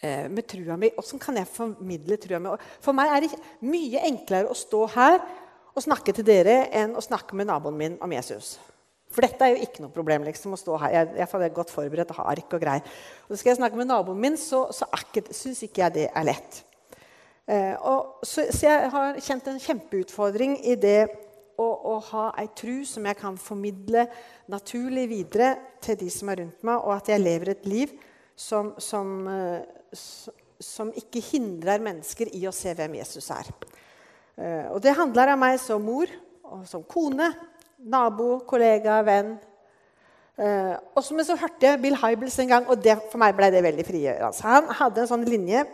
Eh, 0.00 0.28
med 0.30 0.46
trua 0.46 0.76
mi. 0.76 0.92
Åssen 0.96 1.18
kan 1.18 1.34
jeg 1.40 1.50
formidle 1.50 2.16
trua 2.22 2.38
mi? 2.38 2.52
For 2.78 2.94
meg 2.94 3.10
er 3.10 3.24
det 3.24 3.38
mye 3.66 4.04
enklere 4.06 4.46
å 4.46 4.54
stå 4.54 4.84
her 4.94 5.16
og 5.74 5.82
snakke 5.82 6.14
til 6.14 6.26
dere 6.26 6.68
enn 6.70 6.94
å 6.94 7.02
snakke 7.02 7.34
med 7.34 7.48
naboen 7.50 7.74
min 7.74 7.96
om 8.04 8.14
Jesus. 8.14 8.60
For 9.10 9.26
dette 9.26 9.42
er 9.42 9.56
jo 9.56 9.66
ikke 9.66 9.82
noe 9.82 9.90
problem. 9.90 10.22
liksom, 10.22 10.54
å 10.54 10.60
stå 10.60 10.76
her. 10.84 10.92
Jeg, 10.94 11.10
jeg 11.18 11.42
er 11.42 11.56
godt 11.56 11.74
forberedt 11.74 12.14
har 12.14 12.38
ikke 12.38 12.60
og 12.60 12.62
greier. 12.62 12.94
Og 13.26 13.40
skal 13.40 13.50
jeg 13.50 13.58
snakke 13.58 13.80
med 13.80 13.90
naboen 13.90 14.20
min, 14.22 14.36
så, 14.38 14.68
så 14.70 14.86
syns 15.32 15.64
ikke 15.66 15.82
jeg 15.82 15.94
det 15.96 16.06
er 16.14 16.28
lett. 16.30 16.62
Eh, 17.48 17.74
og, 17.82 18.22
så, 18.22 18.46
så, 18.52 18.68
jeg 18.68 18.90
har 18.94 19.18
kjent 19.18 19.50
en 19.50 19.62
kjempeutfordring 19.66 20.60
i 20.62 20.76
det 20.78 21.08
å, 21.58 21.66
å 21.66 21.94
ha 22.12 22.26
ei 22.38 22.50
tru 22.56 22.84
som 22.86 23.06
jeg 23.08 23.18
kan 23.18 23.38
formidle 23.40 24.06
naturlig 24.50 25.08
videre 25.10 25.50
til 25.82 25.98
de 25.98 26.10
som 26.12 26.30
er 26.30 26.42
rundt 26.44 26.62
meg, 26.66 26.78
og 26.78 26.94
at 26.94 27.10
jeg 27.10 27.22
lever 27.22 27.52
et 27.54 27.66
liv 27.68 27.94
som, 28.38 28.72
som, 28.78 29.10
eh, 29.32 29.98
som 30.62 30.92
ikke 30.94 31.22
hindrer 31.32 31.82
mennesker 31.82 32.30
i 32.38 32.44
å 32.46 32.54
se 32.54 32.74
hvem 32.78 32.98
Jesus 33.00 33.30
er. 33.34 33.50
Eh, 34.38 34.66
og 34.70 34.80
det 34.84 34.94
handler 34.98 35.34
om 35.34 35.42
meg 35.42 35.58
som 35.62 35.82
mor, 35.82 36.12
og 36.48 36.64
som 36.70 36.86
kone, 36.86 37.32
nabo, 37.78 38.38
kollega, 38.48 39.02
venn. 39.06 39.36
og 40.38 41.02
som 41.02 41.18
jeg 41.18 41.26
så 41.26 41.34
hørte 41.34 41.72
Bill 41.82 41.96
Hybels 41.98 42.36
en 42.38 42.48
gang, 42.48 42.68
og 42.70 42.78
det, 42.78 42.94
for 43.10 43.18
meg 43.18 43.34
ble 43.36 43.50
det 43.50 43.62
veldig 43.62 43.84
frigjørende. 43.84 44.46
Han 44.46 44.68
hadde 44.80 45.02
en 45.02 45.10
sånn 45.10 45.24
linje. 45.26 45.64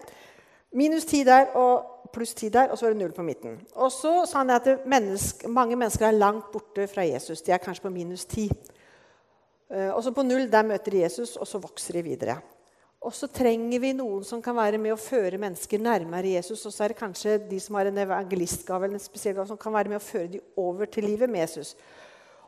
Minus 0.73 1.05
ti 1.05 1.21
der 1.23 1.53
og 1.61 1.94
pluss 2.15 2.35
10 2.35 2.53
der, 2.55 2.71
og 2.71 2.79
så 2.79 2.87
var 2.87 2.95
det 2.95 3.03
null 3.03 3.13
på 3.17 3.27
midten. 3.27 3.59
Og 3.75 3.93
så 3.93 4.15
sa 4.31 4.41
han 4.43 4.55
at 4.55 4.87
menneske, 4.87 5.51
mange 5.51 5.77
mennesker 5.77 6.09
er 6.09 6.17
langt 6.17 6.53
borte 6.55 6.87
fra 6.91 7.05
Jesus. 7.07 7.43
De 7.43 7.53
er 7.53 7.63
kanskje 7.63 7.85
på 7.85 7.93
minus 7.93 8.25
10. 8.25 8.49
Eh, 9.71 9.91
Og 9.91 10.03
så 10.05 10.13
på 10.15 10.23
null 10.23 10.47
der 10.51 10.67
møter 10.67 10.95
de 10.95 11.03
Jesus, 11.03 11.37
og 11.37 11.47
så 11.47 11.59
vokser 11.59 11.99
de 11.99 12.03
videre. 12.07 12.39
Og 13.05 13.13
så 13.13 13.29
trenger 13.29 13.81
vi 13.83 13.93
noen 13.93 14.25
som 14.25 14.41
kan 14.43 14.57
være 14.57 14.79
med 14.81 14.95
å 14.95 15.01
føre 15.01 15.37
mennesker 15.41 15.83
nærmere 15.83 16.39
Jesus. 16.39 16.63
Og 16.65 16.73
så 16.73 16.87
er 16.87 16.95
det 16.95 17.03
kanskje 17.03 17.37
de 17.51 17.59
som 17.61 17.77
har 17.77 17.91
en 17.91 18.01
evangelistgave 18.01 18.87
eller 18.87 18.97
en 18.97 19.03
spesiell 19.03 19.37
gave, 19.37 19.51
som 19.51 19.61
kan 19.61 19.75
være 19.75 19.93
med 19.93 20.01
å 20.01 20.05
føre 20.05 20.31
dem 20.39 20.41
over 20.57 20.89
til 20.89 21.05
livet 21.05 21.29
med 21.29 21.45
Jesus. 21.45 21.75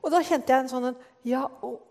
Og 0.01 0.13
da 0.15 0.23
kjente 0.25 0.55
jeg 0.55 0.65
en 0.65 0.71
sånn 0.71 0.89
en, 0.93 0.99
ja, 1.27 1.43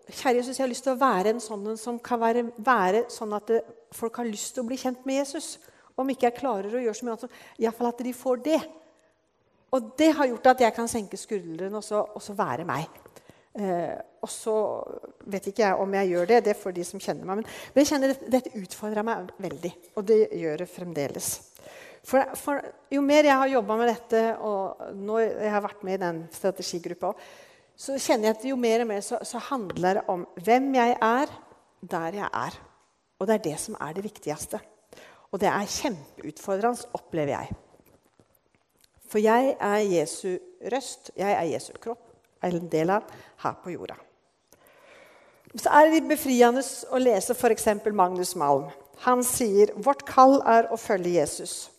Kjære 0.06 0.40
Jesus, 0.40 0.58
jeg 0.58 0.64
har 0.64 0.72
lyst 0.72 0.86
til 0.86 0.94
å 0.96 1.02
være 1.02 1.34
en 1.34 1.44
sånn 1.44 1.64
en 1.68 1.80
som 1.82 1.98
kan 2.00 2.22
være, 2.22 2.46
være 2.58 3.06
sånn 3.12 3.34
at 3.36 3.50
det, 3.52 3.62
folk 3.94 4.18
har 4.22 4.30
lyst 4.30 4.54
til 4.56 4.64
å 4.64 4.70
bli 4.70 4.78
kjent 4.80 5.06
med 5.06 5.20
Jesus. 5.20 5.56
Om 5.96 6.12
ikke 6.12 6.28
jeg 6.30 6.40
klarer 6.40 6.76
å 6.76 6.84
gjøre 6.84 6.98
så 6.98 7.08
mye, 7.08 7.16
altså, 7.16 7.30
iallfall 7.62 7.92
at 7.92 8.04
de 8.04 8.14
får 8.16 8.44
det. 8.46 8.60
Og 9.76 9.90
det 10.00 10.12
har 10.18 10.30
gjort 10.30 10.52
at 10.54 10.64
jeg 10.66 10.76
kan 10.76 10.92
senke 10.92 11.20
skuldrene 11.20 11.80
og 11.80 11.84
så, 11.84 12.04
så 12.22 12.36
være 12.38 12.68
meg. 12.68 13.02
Eh, 13.56 13.96
og 14.20 14.32
så 14.32 14.56
vet 15.32 15.48
ikke 15.52 15.64
jeg 15.64 15.80
om 15.80 15.94
jeg 15.96 16.12
gjør 16.12 16.30
det. 16.32 16.44
Det 16.46 16.54
er 16.54 16.60
for 16.60 16.76
de 16.76 16.84
som 16.88 17.02
kjenner 17.02 17.28
meg. 17.28 17.42
Men, 17.42 17.50
men 17.72 17.84
jeg 17.84 17.92
kjenner 17.94 18.14
dette, 18.14 18.30
dette 18.34 18.62
utfordrer 18.62 19.08
meg 19.08 19.34
veldig, 19.46 19.74
og 19.96 20.08
det 20.10 20.20
gjør 20.36 20.64
det 20.64 20.70
fremdeles. 20.72 21.32
For, 22.06 22.36
for 22.38 22.62
jo 22.94 23.02
mer 23.02 23.26
jeg 23.26 23.40
har 23.40 23.50
jobba 23.50 23.80
med 23.80 23.90
dette, 23.90 24.22
og 24.46 24.94
nå 25.00 25.18
jeg 25.24 25.54
har 25.56 25.64
vært 25.66 25.86
med 25.88 25.98
i 25.98 26.04
den 26.04 26.22
strategigruppa 26.36 27.14
òg, 27.14 27.26
så 27.76 27.98
kjenner 28.00 28.30
jeg 28.30 28.38
at 28.38 28.46
jo 28.48 28.56
mer 28.60 28.86
og 28.86 28.88
mer 28.88 29.02
så, 29.04 29.18
så 29.28 29.42
handler 29.50 29.98
det 29.98 30.04
om 30.12 30.22
hvem 30.46 30.70
jeg 30.78 30.94
er, 31.04 31.34
der 31.96 32.20
jeg 32.22 32.30
er. 32.30 32.60
Og 33.20 33.28
det 33.28 33.36
er 33.36 33.44
det 33.50 33.58
som 33.60 33.76
er 33.84 33.98
det 33.98 34.06
viktigste. 34.06 34.62
Og 35.34 35.42
det 35.42 35.50
er 35.50 35.70
kjempeutfordrende, 35.70 36.90
opplever 36.96 37.34
jeg. 37.36 37.56
For 39.10 39.22
jeg 39.22 39.56
er 39.60 39.78
Jesu 39.86 40.38
røst, 40.74 41.12
jeg 41.18 41.32
er 41.32 41.48
Jesu 41.54 41.72
kropp, 41.82 42.02
er 42.42 42.56
en 42.56 42.70
del 42.72 42.92
av 42.94 43.06
her 43.44 43.56
på 43.64 43.74
jorda. 43.76 43.98
Så 45.56 45.72
er 45.72 45.94
det 45.94 46.04
befriende 46.10 46.64
å 46.92 47.00
lese 47.00 47.36
f.eks. 47.36 47.68
Magnus 47.96 48.34
Malm. 48.36 48.68
Han 49.06 49.24
sier 49.24 49.72
vårt 49.76 50.04
kall 50.08 50.42
er 50.48 50.68
å 50.72 50.80
følge 50.80 51.16
Jesus. 51.16 51.70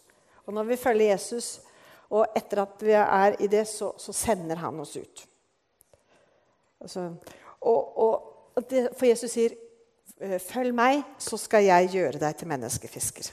Og 0.46 0.54
når 0.56 0.70
vi 0.70 0.78
følger 0.80 1.12
Jesus, 1.12 1.58
og 2.08 2.38
etter 2.38 2.62
at 2.62 2.82
vi 2.86 2.94
er 2.96 3.36
i 3.42 3.48
det, 3.50 3.66
så, 3.68 3.90
så 3.98 4.14
sender 4.14 4.60
han 4.62 4.78
oss 4.80 4.94
ut. 4.96 5.26
Altså, 6.80 7.08
og, 7.60 7.98
og 7.98 8.64
for 8.96 9.08
Jesus 9.08 9.32
sier, 9.34 9.52
«Eh, 9.52 9.65
'Følg 10.16 10.72
meg, 10.74 11.02
så 11.18 11.36
skal 11.36 11.66
jeg 11.66 11.90
gjøre 11.92 12.18
deg 12.18 12.36
til 12.36 12.48
menneskefisker'. 12.48 13.32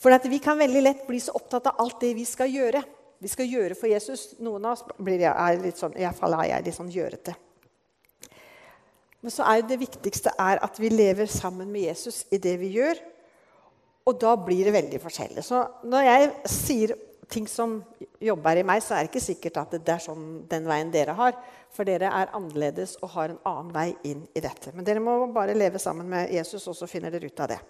For 0.00 0.28
vi 0.28 0.38
kan 0.38 0.58
veldig 0.58 0.82
lett 0.82 1.06
bli 1.06 1.20
så 1.20 1.32
opptatt 1.36 1.66
av 1.66 1.80
alt 1.80 2.00
det 2.00 2.14
vi 2.16 2.24
skal 2.24 2.48
gjøre. 2.48 2.82
Vi 3.20 3.28
skal 3.28 3.48
gjøre 3.48 3.76
for 3.76 3.88
Jesus. 3.88 4.34
Noen 4.40 4.64
av 4.64 4.72
oss 4.72 4.84
blir, 4.96 5.20
er 5.20 5.60
litt 5.60 5.76
sånn, 5.76 5.96
i 5.96 6.08
fall 6.16 6.36
er 6.38 6.48
jeg 6.54 6.64
litt 6.64 6.76
sånn 6.76 6.92
gjørete. 6.92 7.34
Men 9.20 9.32
så 9.34 9.44
er 9.44 9.66
det 9.68 9.80
viktigste 9.80 10.32
er 10.40 10.62
at 10.64 10.80
vi 10.80 10.88
lever 10.88 11.28
sammen 11.28 11.68
med 11.72 11.90
Jesus 11.90 12.22
i 12.32 12.40
det 12.40 12.56
vi 12.62 12.72
gjør. 12.78 13.00
Og 14.08 14.16
da 14.20 14.32
blir 14.40 14.64
det 14.64 14.72
veldig 14.72 15.00
forskjellig. 15.02 15.44
Så 15.44 15.60
når 15.84 16.06
jeg 16.06 16.30
sier 16.48 16.96
ting 17.30 17.46
som 17.48 17.78
jobber 18.20 18.60
i 18.60 18.66
meg, 18.66 18.82
så 18.82 18.96
er 18.96 19.06
det 19.06 19.12
ikke 19.12 19.22
sikkert 19.24 19.60
at 19.62 19.78
det 19.78 19.94
er 19.94 20.02
sånn 20.02 20.26
den 20.50 20.66
veien 20.68 20.90
dere 20.92 21.14
har. 21.18 21.38
For 21.70 21.86
dere 21.86 22.10
er 22.10 22.32
annerledes 22.34 22.96
og 23.00 23.12
har 23.14 23.30
en 23.30 23.40
annen 23.46 23.72
vei 23.74 23.88
inn 24.10 24.24
i 24.34 24.42
dette. 24.42 24.74
Men 24.74 24.86
dere 24.86 25.02
må 25.02 25.14
bare 25.34 25.54
leve 25.54 25.78
sammen 25.78 26.08
med 26.10 26.32
Jesus, 26.34 26.66
og 26.66 26.74
så 26.76 26.90
finner 26.90 27.14
dere 27.14 27.30
ut 27.30 27.42
av 27.46 27.52
det. 27.54 27.60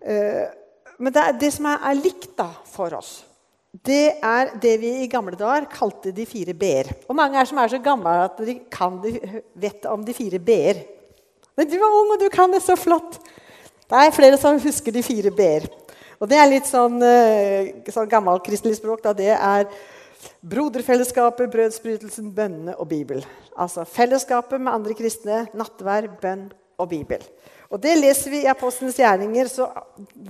Eh, 0.00 0.44
Men 0.98 1.10
det, 1.12 1.22
det 1.40 1.50
som 1.50 1.66
er 1.66 1.96
likt 1.98 2.36
da, 2.38 2.52
for 2.70 2.94
oss, 2.94 3.24
det 3.82 4.20
er 4.22 4.52
det 4.62 4.76
vi 4.78 4.92
i 5.02 5.08
gamle 5.10 5.34
dager 5.34 5.66
kalte 5.66 6.12
de 6.14 6.22
fire 6.22 6.54
b-er. 6.54 6.92
Og 7.08 7.16
mange 7.18 7.40
er 7.40 7.48
som 7.50 7.58
er 7.58 7.72
så 7.72 7.80
gamle 7.82 8.12
at 8.28 8.38
de, 8.38 8.60
kan, 8.70 9.00
de 9.02 9.42
vet 9.58 9.88
om 9.90 10.04
de 10.06 10.14
fire 10.14 10.38
b-er. 10.38 10.84
Men 11.58 11.66
du 11.66 11.74
er 11.80 11.88
ung, 11.88 12.12
og 12.14 12.20
du 12.22 12.28
kan 12.30 12.54
det 12.54 12.62
så 12.62 12.76
flott! 12.78 13.18
Det 13.90 13.98
er 13.98 14.14
flere 14.14 14.38
som 14.38 14.60
husker 14.62 14.94
de 14.94 15.02
fire 15.02 15.34
b-er. 15.34 15.66
Og 16.20 16.30
det 16.30 16.38
er 16.38 16.50
litt 16.50 16.68
sånn, 16.68 17.00
eh, 17.02 17.90
sånn 17.92 18.10
gammelkristelig 18.10 18.78
språk. 18.78 19.02
Da. 19.02 19.12
Det 19.12 19.32
er 19.34 19.68
broderfellesskapet, 20.40 21.50
brødsbrytelsen, 21.52 22.32
bønnene 22.34 22.76
og 22.78 22.88
Bibel. 22.88 23.24
Altså 23.56 23.84
fellesskapet 23.88 24.60
med 24.60 24.72
andre 24.72 24.94
kristne, 24.94 25.44
nattvær, 25.56 26.08
bønn 26.20 26.48
og 26.78 26.88
Bibel. 26.90 27.24
Og 27.72 27.80
det 27.82 27.96
leser 27.98 28.30
vi 28.30 28.42
i 28.44 28.50
Apostlenes 28.50 28.98
gjerninger. 29.00 29.48
så 29.48 29.68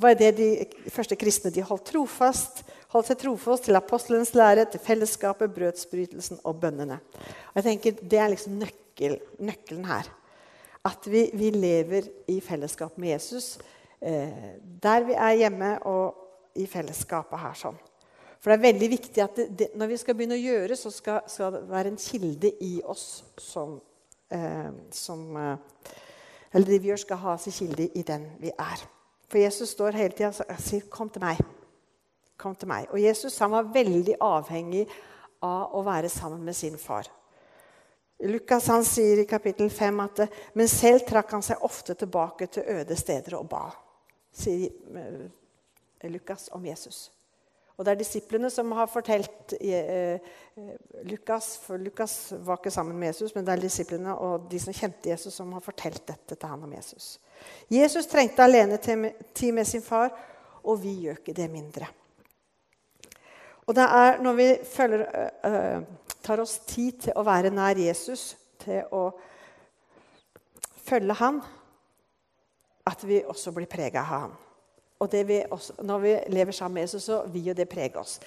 var 0.01 0.15
det 0.15 0.37
De 0.37 0.67
første 0.91 1.17
kristne 1.17 1.51
de 1.53 1.61
holdt 1.61 1.85
trofast, 1.85 2.65
holdt 2.89 3.11
seg 3.11 3.19
trofast 3.19 3.65
til 3.65 3.77
apostelens 3.77 4.35
lære, 4.35 4.65
til 4.71 4.81
fellesskapet, 4.81 5.53
brødsbrytelsen 5.55 6.41
og 6.45 6.61
bønnene. 6.61 7.01
Og 7.53 7.55
jeg 7.57 7.65
tenker 7.65 7.93
Det 8.09 8.19
er 8.19 8.29
liksom 8.29 8.59
nøkkel, 8.59 9.19
nøkkelen 9.39 9.85
her. 9.85 10.09
At 10.85 11.07
vi, 11.07 11.31
vi 11.35 11.51
lever 11.51 12.09
i 12.29 12.41
fellesskap 12.41 12.97
med 12.99 13.09
Jesus 13.09 13.59
eh, 14.05 14.61
der 14.61 15.09
vi 15.09 15.17
er 15.17 15.41
hjemme, 15.41 15.79
og 15.89 16.21
i 16.55 16.67
fellesskapet 16.71 17.41
her. 17.41 17.55
sånn. 17.59 17.79
For 18.39 18.53
det 18.53 18.59
er 18.59 18.67
veldig 18.67 18.89
viktig 18.93 19.23
at 19.25 19.39
det, 19.41 19.47
det, 19.59 19.69
når 19.75 19.89
vi 19.95 19.97
skal 19.97 20.17
begynne 20.17 20.37
å 20.37 20.43
gjøre, 20.43 20.77
så 20.77 20.93
skal, 20.93 21.23
skal 21.33 21.55
det 21.57 21.63
være 21.71 21.95
en 21.95 22.01
kilde 22.01 22.51
i 22.61 22.75
oss 22.85 23.25
som, 23.41 23.79
eh, 24.29 24.71
som 24.93 25.37
eh, 25.41 25.57
Eller 26.55 26.69
det 26.69 26.83
vi 26.85 26.93
gjør, 26.93 27.01
skal 27.03 27.19
ha 27.19 27.33
sin 27.41 27.55
kilde 27.57 27.89
i 27.99 28.03
den 28.07 28.29
vi 28.39 28.53
er. 28.53 28.85
For 29.27 29.41
Jesus 29.41 29.73
står 29.75 29.97
hele 29.99 30.15
tida 30.15 30.29
og 30.29 30.61
sier 30.63 30.85
'Kom 30.87 31.09
til 31.11 31.23
meg'. 31.23 31.41
Kom 32.39 32.55
til 32.55 32.69
meg. 32.69 32.87
Og 32.93 33.03
Jesus 33.03 33.39
han 33.39 33.51
var 33.51 33.73
veldig 33.75 34.15
avhengig 34.21 34.87
av 35.43 35.75
å 35.75 35.83
være 35.83 36.09
sammen 36.09 36.45
med 36.45 36.55
sin 36.55 36.79
far. 36.79 37.09
Lukas 38.23 38.67
han 38.67 38.85
sier 38.85 39.19
i 39.19 39.27
kapittel 39.27 39.71
5 39.71 40.01
at 40.01 40.21
men 40.55 40.69
selv 40.69 41.01
trakk 41.09 41.33
han 41.33 41.43
seg 41.43 41.63
ofte 41.63 41.95
tilbake 41.95 42.47
til 42.47 42.63
øde 42.63 42.97
steder 42.97 43.35
og 43.35 43.49
ba. 43.49 43.84
Sier 44.35 44.71
eh, 44.99 46.11
Lukas 46.11 46.49
om 46.53 46.65
Jesus. 46.67 47.07
Og 47.75 47.83
det 47.83 47.95
er 47.95 47.99
disiplene 47.99 48.51
som 48.55 48.71
har 48.77 48.87
fortalt 48.91 49.55
eh, 49.59 50.23
Lukas, 51.09 51.57
for 51.59 51.81
Lukas 51.81 52.35
var 52.47 52.61
ikke 52.61 52.71
sammen 52.71 52.99
med 52.99 53.11
Jesus, 53.11 53.35
men 53.35 53.47
det 53.47 53.55
er 53.55 53.65
disiplene 53.65 54.15
og 54.15 54.47
de 54.51 54.61
som 54.63 54.77
kjente 54.77 55.11
Jesus, 55.11 55.35
som 55.35 55.51
har 55.57 55.65
fortalt 55.65 56.05
dette 56.07 56.37
til 56.37 56.53
han 56.53 56.63
om 56.63 56.77
Jesus. 56.77 57.17
Jesus 57.73 58.07
trengte 58.11 58.47
alene 58.47 58.79
tid 58.79 59.51
med 59.53 59.67
sin 59.67 59.83
far, 59.83 60.15
og 60.63 60.79
vi 60.83 60.95
gjør 61.07 61.19
ikke 61.19 61.35
det 61.37 61.51
mindre. 61.51 61.91
Og 63.67 63.75
det 63.75 63.85
er 63.97 64.23
når 64.23 64.39
vi 64.39 64.49
følger, 64.69 65.05
tar 66.25 66.41
oss 66.41 66.59
tid 66.69 67.07
til 67.07 67.17
å 67.17 67.25
være 67.27 67.53
nær 67.53 67.81
Jesus, 67.81 68.35
til 68.63 68.85
å 68.93 69.09
følge 70.85 71.17
han, 71.19 71.41
at 72.87 73.07
vi 73.09 73.23
også 73.25 73.53
blir 73.57 73.71
prega 73.71 74.03
av 74.03 74.11
ham. 74.11 74.35
Og 75.03 75.13
vi 75.27 75.43
også, 75.51 75.73
når 75.83 75.99
vi 75.99 76.19
lever 76.33 76.53
sammen 76.53 76.75
med 76.75 76.83
Jesus, 76.83 77.03
så 77.03 77.23
vil 77.33 77.51
jo 77.51 77.55
det 77.55 77.69
prege 77.69 77.99
oss. 77.99 78.21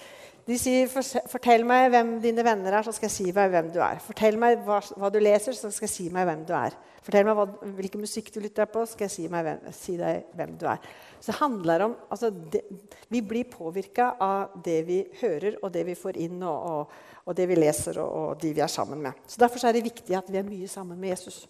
De 0.48 0.56
sier 0.56 0.88
'Fortell 0.88 1.64
meg 1.66 1.90
hvem 1.92 2.14
dine 2.22 2.44
venner 2.44 2.72
er, 2.72 2.82
så 2.82 2.92
skal 2.92 3.08
jeg 3.08 3.12
si 3.12 3.32
meg 3.32 3.50
hvem 3.50 3.72
du 3.72 3.80
er'. 3.80 4.00
'Fortell 4.00 4.38
meg 4.38 4.62
hva, 4.64 4.80
hva 4.96 5.10
du 5.12 5.18
leser, 5.18 5.52
så 5.52 5.70
skal 5.70 5.84
jeg 5.84 5.92
si 5.92 6.08
meg 6.08 6.24
hvem 6.24 6.44
du 6.48 6.54
er'. 6.56 6.76
'Fortell 7.02 7.24
meg 7.24 7.36
hva, 7.36 7.44
hvilken 7.76 8.00
musikk 8.00 8.34
du 8.34 8.40
lytter 8.40 8.64
på, 8.64 8.86
så 8.86 8.92
skal 8.92 9.04
jeg 9.04 9.10
si, 9.10 9.26
hvem, 9.26 9.58
si 9.72 9.96
deg 9.96 10.24
hvem 10.34 10.56
du 10.56 10.64
er'. 10.66 10.80
Så 11.20 11.32
det 11.32 11.38
handler 11.40 11.84
om, 11.84 11.96
altså, 12.10 12.30
det, 12.30 12.62
Vi 13.08 13.20
blir 13.20 13.44
påvirka 13.44 14.14
av 14.20 14.62
det 14.64 14.86
vi 14.86 15.04
hører, 15.20 15.56
og 15.62 15.72
det 15.74 15.86
vi 15.86 15.94
får 15.94 16.16
inn, 16.16 16.42
og, 16.42 16.62
og, 16.62 16.90
og 17.26 17.36
det 17.36 17.48
vi 17.48 17.54
leser, 17.54 18.00
og, 18.00 18.12
og, 18.12 18.42
de 18.42 18.54
vi 18.54 18.60
er 18.60 18.66
sammen 18.66 19.02
med. 19.02 19.12
Så 19.26 19.36
Derfor 19.40 19.66
er 19.66 19.72
det 19.72 19.84
viktig 19.84 20.16
at 20.16 20.32
vi 20.32 20.38
er 20.38 20.48
mye 20.48 20.68
sammen 20.68 21.00
med 21.00 21.08
Jesus 21.08 21.48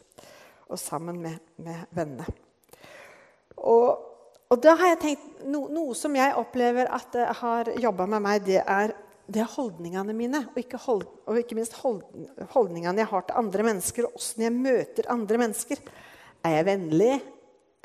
og 0.68 0.78
sammen 0.78 1.22
med, 1.22 1.38
med 1.56 1.86
vennene. 1.90 2.26
Og 3.66 4.08
og 4.48 4.60
da 4.64 4.74
har 4.80 4.94
jeg 4.94 5.00
tenkt, 5.02 5.24
no, 5.44 5.66
Noe 5.72 5.94
som 5.96 6.14
jeg 6.16 6.36
opplever 6.40 6.88
at 6.94 7.12
det 7.12 7.26
har 7.42 7.68
jobba 7.80 8.06
med 8.08 8.24
meg, 8.24 8.44
det 8.46 8.62
er, 8.62 8.94
det 9.28 9.42
er, 9.44 9.50
holdningene 9.52 10.14
mine. 10.16 10.40
Og 10.54 10.60
ikke, 10.62 10.80
hold, 10.86 11.04
og 11.28 11.40
ikke 11.40 11.58
minst 11.58 11.76
hold, 11.82 12.00
holdningene 12.54 13.04
jeg 13.04 13.10
har 13.10 13.26
til 13.28 13.40
andre 13.42 13.66
mennesker, 13.68 14.08
og 14.08 14.16
åssen 14.16 14.46
jeg 14.46 14.56
møter 14.56 15.10
andre 15.12 15.42
mennesker. 15.44 15.82
Er 16.48 16.56
jeg 16.56 16.68
vennlig? 16.70 17.12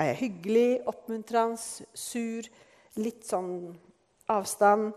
Er 0.00 0.10
jeg 0.12 0.20
hyggelig? 0.22 0.68
Oppmuntrende? 0.88 1.60
Sur? 1.92 2.48
Litt 2.96 3.28
sånn 3.28 3.52
avstand? 4.32 4.94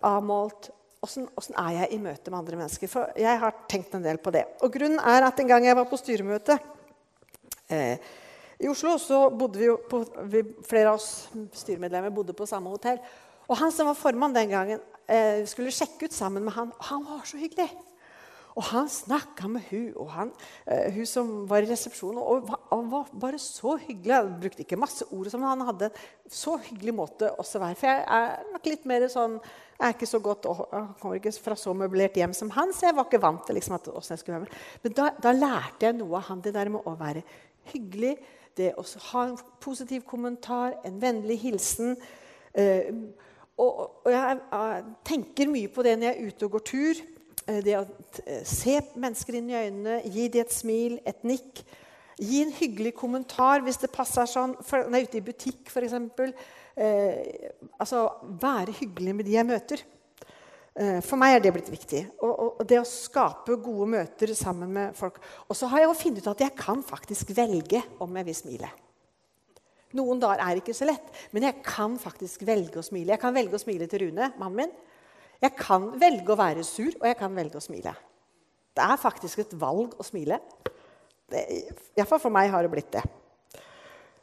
Avmålt? 0.00 0.72
Åssen 1.04 1.28
er 1.60 1.82
jeg 1.82 1.92
i 1.92 2.00
møte 2.00 2.32
med 2.32 2.40
andre 2.40 2.62
mennesker? 2.62 2.90
For 2.90 3.12
jeg 3.20 3.42
har 3.42 3.64
tenkt 3.68 3.92
en 3.94 4.06
del 4.06 4.16
på 4.22 4.32
det. 4.34 4.46
Og 4.64 4.72
grunnen 4.72 5.02
er 5.04 5.28
at 5.28 5.44
en 5.44 5.52
gang 5.52 5.68
jeg 5.68 5.76
var 5.76 5.90
på 5.90 6.00
styremøte 6.00 6.56
eh, 7.68 8.00
i 8.58 8.68
Oslo 8.72 8.94
så 9.00 9.26
bodde 9.36 9.60
vi 9.60 9.68
jo 9.68 9.76
på, 9.88 10.00
vi, 10.32 10.42
Flere 10.64 10.92
av 10.92 11.00
oss 11.00 11.28
styremedlemmer 11.60 12.14
bodde 12.14 12.36
på 12.36 12.48
samme 12.48 12.72
hotell. 12.72 13.00
Og 13.46 13.58
han 13.60 13.74
som 13.74 13.90
var 13.90 13.98
formann 13.98 14.34
den 14.34 14.50
gangen, 14.50 14.80
eh, 15.06 15.44
skulle 15.46 15.74
sjekke 15.74 16.08
ut 16.08 16.16
sammen 16.16 16.44
med 16.44 16.56
han. 16.56 16.72
Og 16.72 16.88
han 16.88 17.04
var 17.04 17.26
så 17.28 17.38
hyggelig. 17.38 17.68
Og 18.56 18.64
han 18.70 18.88
snakka 18.88 19.50
med 19.52 19.66
hun, 19.68 19.92
og 20.00 20.08
han, 20.14 20.32
eh, 20.66 20.90
hun 20.94 21.06
som 21.06 21.46
var 21.46 21.58
i 21.58 21.68
resepsjonen. 21.68 22.18
Og 22.18 22.48
han 22.70 22.90
var 22.90 23.10
bare 23.12 23.38
så 23.38 23.76
hyggelig. 23.76 24.14
Han 24.14 24.40
brukte 24.40 24.64
ikke 24.64 24.80
masse 24.80 25.04
ord, 25.12 25.28
men 25.34 25.48
han 25.48 25.66
hadde 25.68 25.90
en 25.90 26.32
så 26.32 26.56
hyggelig 26.56 26.94
måte 26.94 27.28
å 27.28 27.44
være. 27.44 27.76
For 27.76 27.86
jeg 27.86 28.04
er 28.08 28.52
nok 28.52 28.64
litt 28.64 28.86
mer 28.86 29.08
sånn 29.12 29.40
jeg 29.76 29.90
er 29.90 29.92
ikke 29.92 30.08
så 30.08 30.18
godt, 30.24 30.46
og 30.48 30.70
kommer 31.02 31.18
ikke 31.18 31.34
fra 31.36 31.54
så 31.54 31.74
møblert 31.76 32.14
hjem 32.16 32.32
som 32.32 32.48
han, 32.54 32.72
så 32.72 32.86
jeg 32.88 32.96
var 32.96 33.04
ikke 33.04 33.20
vant 33.20 33.42
til 33.44 33.58
liksom, 33.58 33.74
at, 33.76 33.90
jeg 34.08 34.18
skulle 34.22 34.38
være 34.38 34.46
med. 34.46 34.54
Men 34.82 34.94
da, 34.96 35.10
da 35.20 35.32
lærte 35.36 35.84
jeg 35.84 35.96
noe 35.98 36.16
av 36.16 36.30
han, 36.30 36.40
det 36.40 36.54
der 36.54 36.70
med 36.72 36.80
å 36.88 36.94
være 36.96 37.22
hyggelig, 37.74 38.14
det 38.56 38.72
å 38.78 38.84
ha 39.10 39.24
en 39.28 39.36
positiv 39.62 40.04
kommentar, 40.08 40.76
en 40.86 41.00
vennlig 41.02 41.38
hilsen. 41.44 41.96
Eh, 42.56 42.92
og, 43.56 44.02
og 44.04 44.10
jeg, 44.12 44.40
jeg 44.52 44.84
tenker 45.08 45.52
mye 45.52 45.72
på 45.72 45.84
det 45.84 45.96
når 45.96 46.10
jeg 46.10 46.16
er 46.16 46.30
ute 46.32 46.48
og 46.48 46.56
går 46.56 46.66
tur. 46.72 47.02
Eh, 47.46 47.62
Det 47.64 47.76
å 47.78 47.84
eh, 48.24 48.44
se 48.48 48.78
mennesker 48.98 49.38
inn 49.38 49.50
i 49.52 49.58
øynene, 49.58 49.98
gi 50.04 50.28
dem 50.32 50.44
et 50.44 50.54
smil, 50.54 51.00
et 51.06 51.26
nikk. 51.26 51.64
Gi 52.16 52.40
en 52.42 52.54
hyggelig 52.56 52.94
kommentar 52.96 53.64
hvis 53.64 53.80
det 53.82 53.92
passer 53.92 54.28
sånn. 54.30 54.56
For, 54.64 54.86
når 54.86 54.98
jeg 54.98 55.06
er 55.06 55.10
ute 55.10 55.20
i 55.20 55.26
butikk, 55.26 55.72
f.eks. 55.72 55.98
Eh, 56.76 57.52
altså, 57.78 58.06
være 58.40 58.74
hyggelig 58.80 59.16
med 59.16 59.28
de 59.28 59.36
jeg 59.36 59.48
møter. 59.48 59.84
Eh, 60.76 60.98
for 61.00 61.16
meg 61.16 61.38
er 61.38 61.44
det 61.44 61.54
blitt 61.56 61.70
viktig. 61.72 62.02
Og, 62.20 62.32
og, 62.32 62.64
det 62.68 62.80
å 62.82 62.88
skape 62.88 63.56
gode 63.64 63.88
møter 63.94 64.32
sammen 64.36 64.74
med 64.74 64.96
folk. 64.98 65.20
Og 65.48 65.56
så 65.56 65.70
har 65.72 65.82
jeg 65.82 65.88
jo 65.88 66.00
funnet 66.02 66.24
ut 66.24 66.32
at 66.34 66.42
jeg 66.44 66.56
kan 66.58 66.82
faktisk 66.84 67.32
velge 67.36 67.80
om 68.04 68.18
jeg 68.20 68.28
vil 68.28 68.36
smile. 68.36 68.72
Noen 69.96 70.20
dager 70.20 70.42
er 70.44 70.60
ikke 70.60 70.74
så 70.76 70.88
lett, 70.88 71.08
men 71.32 71.46
jeg 71.46 71.62
kan 71.64 71.94
faktisk 72.00 72.42
velge 72.44 72.82
å 72.82 72.84
smile. 72.84 73.14
Jeg 73.14 73.22
kan 73.22 73.32
velge 73.32 73.56
å 73.56 73.62
smile 73.62 73.86
til 73.88 74.04
Rune, 74.04 74.28
mannen 74.36 74.66
min. 74.66 74.74
Jeg 75.40 75.54
kan 75.56 75.88
velge 76.00 76.32
å 76.32 76.38
være 76.38 76.64
sur, 76.66 76.90
og 76.98 77.06
jeg 77.08 77.16
kan 77.20 77.32
velge 77.36 77.60
å 77.60 77.64
smile. 77.64 77.94
Det 78.76 78.84
er 78.84 79.00
faktisk 79.00 79.40
et 79.40 79.54
valg 79.56 79.94
å 79.96 80.04
smile. 80.04 80.40
Iallfall 81.32 82.20
for 82.20 82.34
meg 82.34 82.50
har 82.52 82.66
det 82.66 82.72
blitt 82.72 82.92
det. 82.92 83.04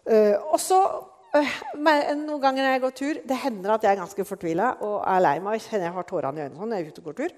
Uh, 0.03 0.36
og 0.51 0.60
så 0.60 0.77
Noen 1.33 2.37
ganger 2.41 2.61
når 2.61 2.71
jeg 2.75 2.81
går 2.83 2.95
tur, 2.97 3.19
det 3.25 3.41
hender 3.41 3.73
at 3.73 3.85
jeg 3.85 3.95
er 3.95 4.01
ganske 4.03 4.25
fortvila 4.27 4.75
og 4.85 4.99
er 5.09 5.23
lei 5.23 5.37
meg. 5.41 5.61
kjenner 5.65 5.87
jeg 5.89 5.95
har 5.95 6.05
tårene 6.09 6.39
i 6.39 6.45
øynene 6.45 6.59
sånn 6.59 6.69
når 6.69 6.79
jeg 6.79 6.85
er 6.85 6.93
ute 6.93 7.01
og 7.01 7.07
går 7.09 7.19
tur. 7.21 7.37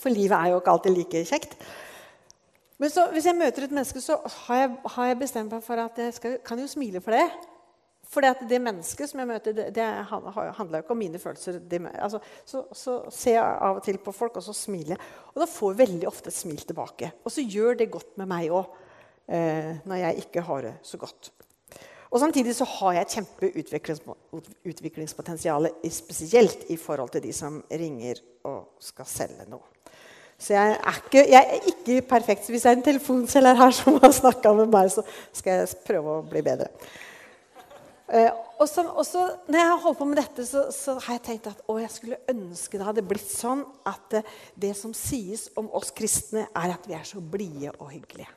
For 0.00 0.14
livet 0.14 0.36
er 0.38 0.52
jo 0.52 0.60
ikke 0.62 0.76
alltid 0.76 0.96
like 0.96 1.24
kjekt. 1.28 1.56
Men 2.80 2.90
så, 2.90 3.04
hvis 3.12 3.28
jeg 3.28 3.38
møter 3.38 3.66
et 3.66 3.74
menneske, 3.74 4.00
så 4.02 4.16
har 4.46 4.62
jeg, 4.62 4.70
har 4.94 5.10
jeg 5.10 5.18
bestemt 5.20 5.52
meg 5.54 5.62
for 5.62 5.78
at 5.78 5.98
jeg 6.02 6.14
skal, 6.16 6.38
kan 6.42 6.58
jo 6.58 6.70
smile 6.70 7.02
for 7.04 7.14
det. 7.14 7.26
For 8.12 8.24
det 8.48 8.58
mennesket 8.60 9.08
som 9.08 9.20
jeg 9.22 9.28
møter, 9.30 9.54
det, 9.56 9.68
det 9.76 9.84
handler 10.08 10.80
jo 10.80 10.82
ikke 10.82 10.96
om 10.96 11.00
mine 11.00 11.20
følelser. 11.22 11.60
Det, 11.68 11.78
altså, 11.94 12.18
så, 12.48 12.64
så, 12.74 12.96
ser 13.14 13.36
jeg 13.38 13.60
av 13.68 13.78
og 13.78 13.86
til 13.86 14.00
på 14.02 14.16
folk, 14.16 14.40
og 14.40 14.44
så 14.48 14.56
smiler 14.56 14.96
jeg. 14.96 15.12
Og 15.34 15.44
da 15.44 15.48
får 15.52 15.72
jeg 15.72 15.80
veldig 15.84 16.08
ofte 16.10 16.32
et 16.32 16.40
smil 16.40 16.64
tilbake. 16.66 17.12
Og 17.22 17.32
så 17.32 17.44
gjør 17.44 17.78
det 17.78 17.92
godt 17.92 18.18
med 18.20 18.28
meg 18.32 18.52
òg, 18.52 18.74
eh, 19.28 19.78
når 19.86 20.02
jeg 20.02 20.26
ikke 20.26 20.44
har 20.48 20.66
det 20.66 20.74
så 20.88 21.00
godt. 21.00 21.30
Og 22.12 22.20
Samtidig 22.20 22.52
så 22.56 22.64
har 22.68 22.92
jeg 22.92 23.02
et 23.02 23.14
kjempeutviklingspotensial, 23.16 25.68
spesielt 25.88 26.64
i 26.68 26.76
forhold 26.76 27.08
til 27.14 27.22
de 27.24 27.32
som 27.32 27.64
ringer 27.70 28.14
og 28.44 28.68
skal 28.84 29.06
selge 29.08 29.46
noe. 29.48 29.62
Så 30.42 30.52
jeg 30.56 30.70
er 30.74 30.96
ikke, 30.98 31.30
jeg 31.30 31.40
er 31.40 31.58
ikke 31.70 32.02
perfekt. 32.10 32.44
Så 32.44 32.52
hvis 32.52 32.62
det 32.66 32.70
er 32.70 32.76
en 32.76 32.84
telefonselger 32.84 33.54
her 33.56 33.70
som 33.76 34.00
har 34.02 34.12
snakka 34.12 34.52
med 34.58 34.68
meg, 34.74 34.90
så 34.92 35.02
skal 35.32 35.52
jeg 35.62 35.68
prøve 35.86 36.08
å 36.18 36.22
bli 36.26 36.42
bedre. 36.44 36.68
Eh, 38.12 38.32
og 38.60 38.68
så, 38.68 38.82
når 39.48 39.58
jeg 39.58 39.68
har 39.70 39.84
holdt 39.86 39.98
på 39.98 40.04
med 40.10 40.18
dette, 40.20 40.46
så, 40.46 40.60
så 40.74 40.90
har 41.00 41.12
jeg 41.16 41.26
tenkt 41.30 41.46
at 41.48 41.60
å, 41.64 41.80
jeg 41.80 41.90
skulle 41.94 42.24
ønske 42.28 42.78
det 42.78 42.88
hadde 42.90 43.08
blitt 43.08 43.30
sånn 43.30 43.64
at 43.88 44.02
det, 44.12 44.22
det 44.66 44.74
som 44.78 44.92
sies 44.96 45.48
om 45.56 45.66
oss 45.72 45.90
kristne, 45.96 46.46
er 46.52 46.68
at 46.74 46.88
vi 46.90 46.94
er 46.98 47.04
så 47.08 47.20
blide 47.24 47.72
og 47.78 47.88
hyggelige. 47.94 48.32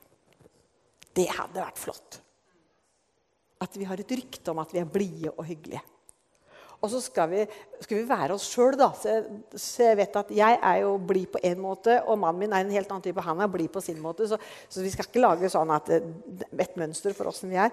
Det 1.15 1.27
hadde 1.27 1.59
vært 1.59 1.79
flott. 1.81 2.24
At 3.63 3.75
vi 3.79 3.87
har 3.87 3.99
et 3.99 4.15
rykte 4.17 4.51
om 4.51 4.59
at 4.63 4.73
vi 4.75 4.81
er 4.81 4.89
blide 4.89 5.31
og 5.35 5.45
hyggelige. 5.47 5.83
Og 6.83 6.91
så 6.91 6.99
skal 7.01 7.29
vi, 7.31 7.43
skal 7.81 7.97
vi 7.97 8.07
være 8.07 8.35
oss 8.35 8.45
sjøl, 8.51 8.75
da. 8.77 8.91
Så 8.93 9.09
jeg, 9.09 9.37
så 9.57 9.87
jeg 9.87 9.99
vet 10.01 10.17
at 10.19 10.31
jeg 10.37 10.57
er 10.59 10.81
jo 10.83 10.95
blid 11.01 11.31
på 11.33 11.41
én 11.47 11.61
måte, 11.61 11.97
og 12.03 12.19
mannen 12.21 12.43
min 12.43 12.53
er 12.53 12.65
en 12.65 12.73
helt 12.75 12.91
annen 12.91 13.05
type. 13.05 13.23
Han 13.25 13.41
er 13.41 13.51
blid 13.51 13.71
på 13.73 13.81
sin 13.81 14.01
måte. 14.03 14.27
Så, 14.29 14.37
så, 14.69 14.83
vi 14.83 14.91
skal 14.93 15.07
ikke 15.07 15.23
lage 15.23 15.49
sånn 15.51 15.71
at, 15.73 15.89
et 15.89 16.75
mønster 16.79 17.15
for 17.17 17.31
åssen 17.31 17.53
vi 17.53 17.61
er. 17.63 17.71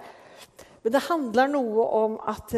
Men 0.82 0.94
det 0.94 1.04
handler 1.08 1.50
noe 1.50 1.88
om 1.98 2.14
at, 2.30 2.54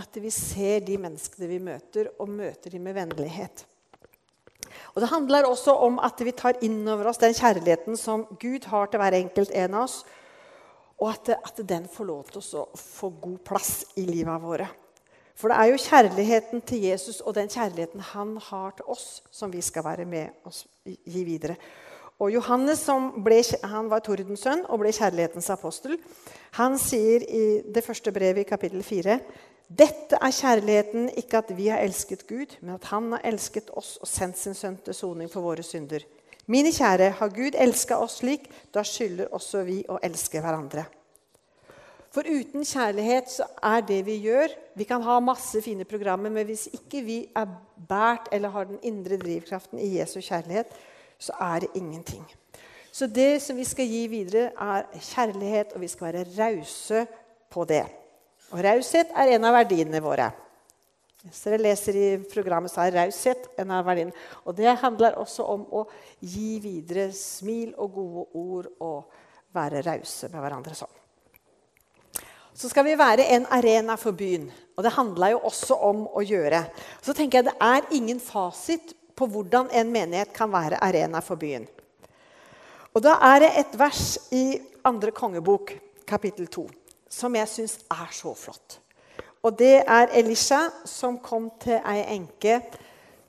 at 0.00 0.18
vi 0.20 0.32
ser 0.34 0.82
de 0.86 0.98
menneskene 1.00 1.50
vi 1.50 1.60
møter, 1.62 2.10
og 2.18 2.32
møter 2.32 2.74
dem 2.74 2.88
med 2.88 2.96
vennlighet. 2.98 3.66
Og 4.92 5.00
Det 5.00 5.08
handler 5.08 5.46
også 5.48 5.74
om 5.86 6.00
at 6.04 6.20
vi 6.20 6.34
tar 6.36 6.58
inn 6.64 6.82
over 6.88 7.08
oss 7.10 7.20
den 7.20 7.34
kjærligheten 7.36 7.96
som 8.00 8.26
Gud 8.40 8.66
har 8.68 8.90
til 8.90 9.00
hver 9.00 9.16
enkelt 9.16 9.54
en 9.54 9.78
av 9.78 9.86
oss, 9.86 10.02
og 11.02 11.10
at, 11.10 11.34
at 11.34 11.62
den 11.68 11.88
får 11.90 12.08
lov 12.08 12.30
til 12.30 12.42
å 12.60 12.64
få 12.78 13.10
god 13.20 13.40
plass 13.46 13.72
i 13.98 14.06
livet 14.06 14.42
våre. 14.42 14.68
For 15.34 15.50
det 15.50 15.58
er 15.58 15.72
jo 15.72 15.80
kjærligheten 15.82 16.62
til 16.68 16.84
Jesus 16.86 17.20
og 17.20 17.34
den 17.34 17.48
kjærligheten 17.50 18.04
han 18.12 18.36
har 18.50 18.76
til 18.78 18.92
oss, 18.94 19.22
som 19.34 19.50
vi 19.50 19.62
skal 19.64 19.84
være 19.88 20.06
med 20.06 20.46
og 20.46 20.54
gi 20.86 21.24
videre. 21.26 21.56
Og 22.22 22.30
Johannes, 22.30 22.84
ble, 23.24 23.40
han 23.66 23.88
var 23.90 24.04
Tordens 24.06 24.44
sønn 24.44 24.62
og 24.68 24.84
ble 24.84 24.92
kjærlighetens 24.94 25.50
apostel, 25.50 25.96
han 26.60 26.76
sier 26.78 27.24
i 27.26 27.46
det 27.74 27.82
første 27.82 28.12
brevet 28.14 28.44
i 28.44 28.50
kapittel 28.52 28.84
4 28.86 29.18
dette 29.72 30.18
er 30.20 30.34
kjærligheten, 30.36 31.06
ikke 31.16 31.38
at 31.38 31.52
vi 31.56 31.70
har 31.72 31.80
elsket 31.80 32.26
Gud, 32.28 32.58
men 32.60 32.74
at 32.74 32.84
Han 32.90 33.12
har 33.12 33.22
elsket 33.24 33.70
oss 33.72 33.96
og 34.02 34.08
sendt 34.08 34.36
sin 34.36 34.54
sønn 34.54 34.76
til 34.84 34.94
soning 34.94 35.30
for 35.32 35.40
våre 35.40 35.62
synder. 35.62 36.04
Mine 36.46 36.72
kjære, 36.74 37.12
har 37.18 37.30
Gud 37.30 37.54
elska 37.54 37.98
oss 38.02 38.18
slik, 38.18 38.48
da 38.74 38.82
skylder 38.86 39.30
også 39.34 39.62
vi 39.66 39.82
å 39.88 40.00
elske 40.02 40.42
hverandre. 40.42 40.84
For 42.12 42.28
uten 42.28 42.66
kjærlighet 42.66 43.30
så 43.32 43.46
er 43.64 43.84
det 43.88 44.02
vi 44.04 44.18
gjør 44.26 44.52
Vi 44.76 44.84
kan 44.84 45.00
ha 45.04 45.14
masse 45.20 45.62
fine 45.64 45.84
programmer, 45.88 46.32
men 46.32 46.46
hvis 46.48 46.66
ikke 46.72 47.00
vi 47.04 47.18
er 47.36 47.48
båret 47.88 48.28
eller 48.32 48.52
har 48.52 48.68
den 48.68 48.80
indre 48.82 49.16
drivkraften 49.20 49.80
i 49.80 49.98
Jesu 49.98 50.20
kjærlighet, 50.20 50.72
så 51.18 51.36
er 51.40 51.60
det 51.60 51.74
ingenting. 51.74 52.24
Så 52.92 53.06
det 53.06 53.42
som 53.42 53.56
vi 53.56 53.64
skal 53.64 53.88
gi 53.88 54.06
videre, 54.08 54.50
er 54.56 54.88
kjærlighet, 54.96 55.72
og 55.72 55.80
vi 55.80 55.88
skal 55.88 56.08
være 56.08 56.24
rause 56.38 57.06
på 57.52 57.64
det. 57.68 57.84
Og 58.52 58.64
raushet 58.64 59.12
er 59.16 59.34
en 59.36 59.44
av 59.48 59.54
verdiene 59.56 60.00
våre. 60.04 60.30
Hvis 61.22 61.44
dere 61.46 61.60
leser 61.62 61.96
i 61.98 62.06
programmet, 62.26 62.72
så 62.72 62.82
er 62.82 62.96
raushet 62.96 63.44
en 63.62 63.70
av 63.74 63.84
verdiene. 63.86 64.14
Og 64.42 64.56
det 64.58 64.72
handler 64.80 65.18
også 65.20 65.46
om 65.52 65.62
å 65.70 65.84
gi 66.18 66.56
videre 66.62 67.10
smil 67.14 67.76
og 67.76 67.94
gode 67.94 68.24
ord 68.40 68.70
og 68.82 69.54
være 69.54 69.84
rause 69.86 70.30
med 70.32 70.42
hverandre 70.42 70.74
sånn. 70.74 70.98
Så 72.52 72.68
skal 72.68 72.84
vi 72.84 72.98
være 72.98 73.28
en 73.36 73.46
arena 73.54 73.96
for 73.96 74.16
byen. 74.16 74.50
Og 74.76 74.84
det 74.84 74.92
handler 74.96 75.36
jo 75.36 75.44
også 75.48 75.78
om 75.88 76.02
å 76.10 76.24
gjøre. 76.26 76.64
Så 77.00 77.14
tenker 77.16 77.38
jeg 77.38 77.48
Det 77.50 77.56
er 77.60 77.94
ingen 77.96 78.20
fasit 78.20 78.92
på 79.16 79.28
hvordan 79.30 79.70
en 79.72 79.92
menighet 79.92 80.34
kan 80.34 80.52
være 80.52 80.82
arena 80.82 81.22
for 81.24 81.40
byen. 81.40 81.68
Og 82.92 83.00
Da 83.02 83.16
er 83.32 83.40
det 83.40 83.52
et 83.56 83.78
vers 83.78 84.18
i 84.32 84.60
andre 84.84 85.10
kongebok, 85.10 85.72
kapittel 86.04 86.46
2 86.46 86.68
som 87.12 87.34
jeg 87.36 87.48
syns 87.50 87.78
er 87.92 88.12
så 88.14 88.32
flott. 88.36 88.78
Og 89.42 89.56
det 89.58 89.82
er 89.82 90.12
Elisha 90.14 90.68
som 90.86 91.18
kom 91.22 91.50
til 91.62 91.80
ei 91.80 92.04
enke 92.14 92.60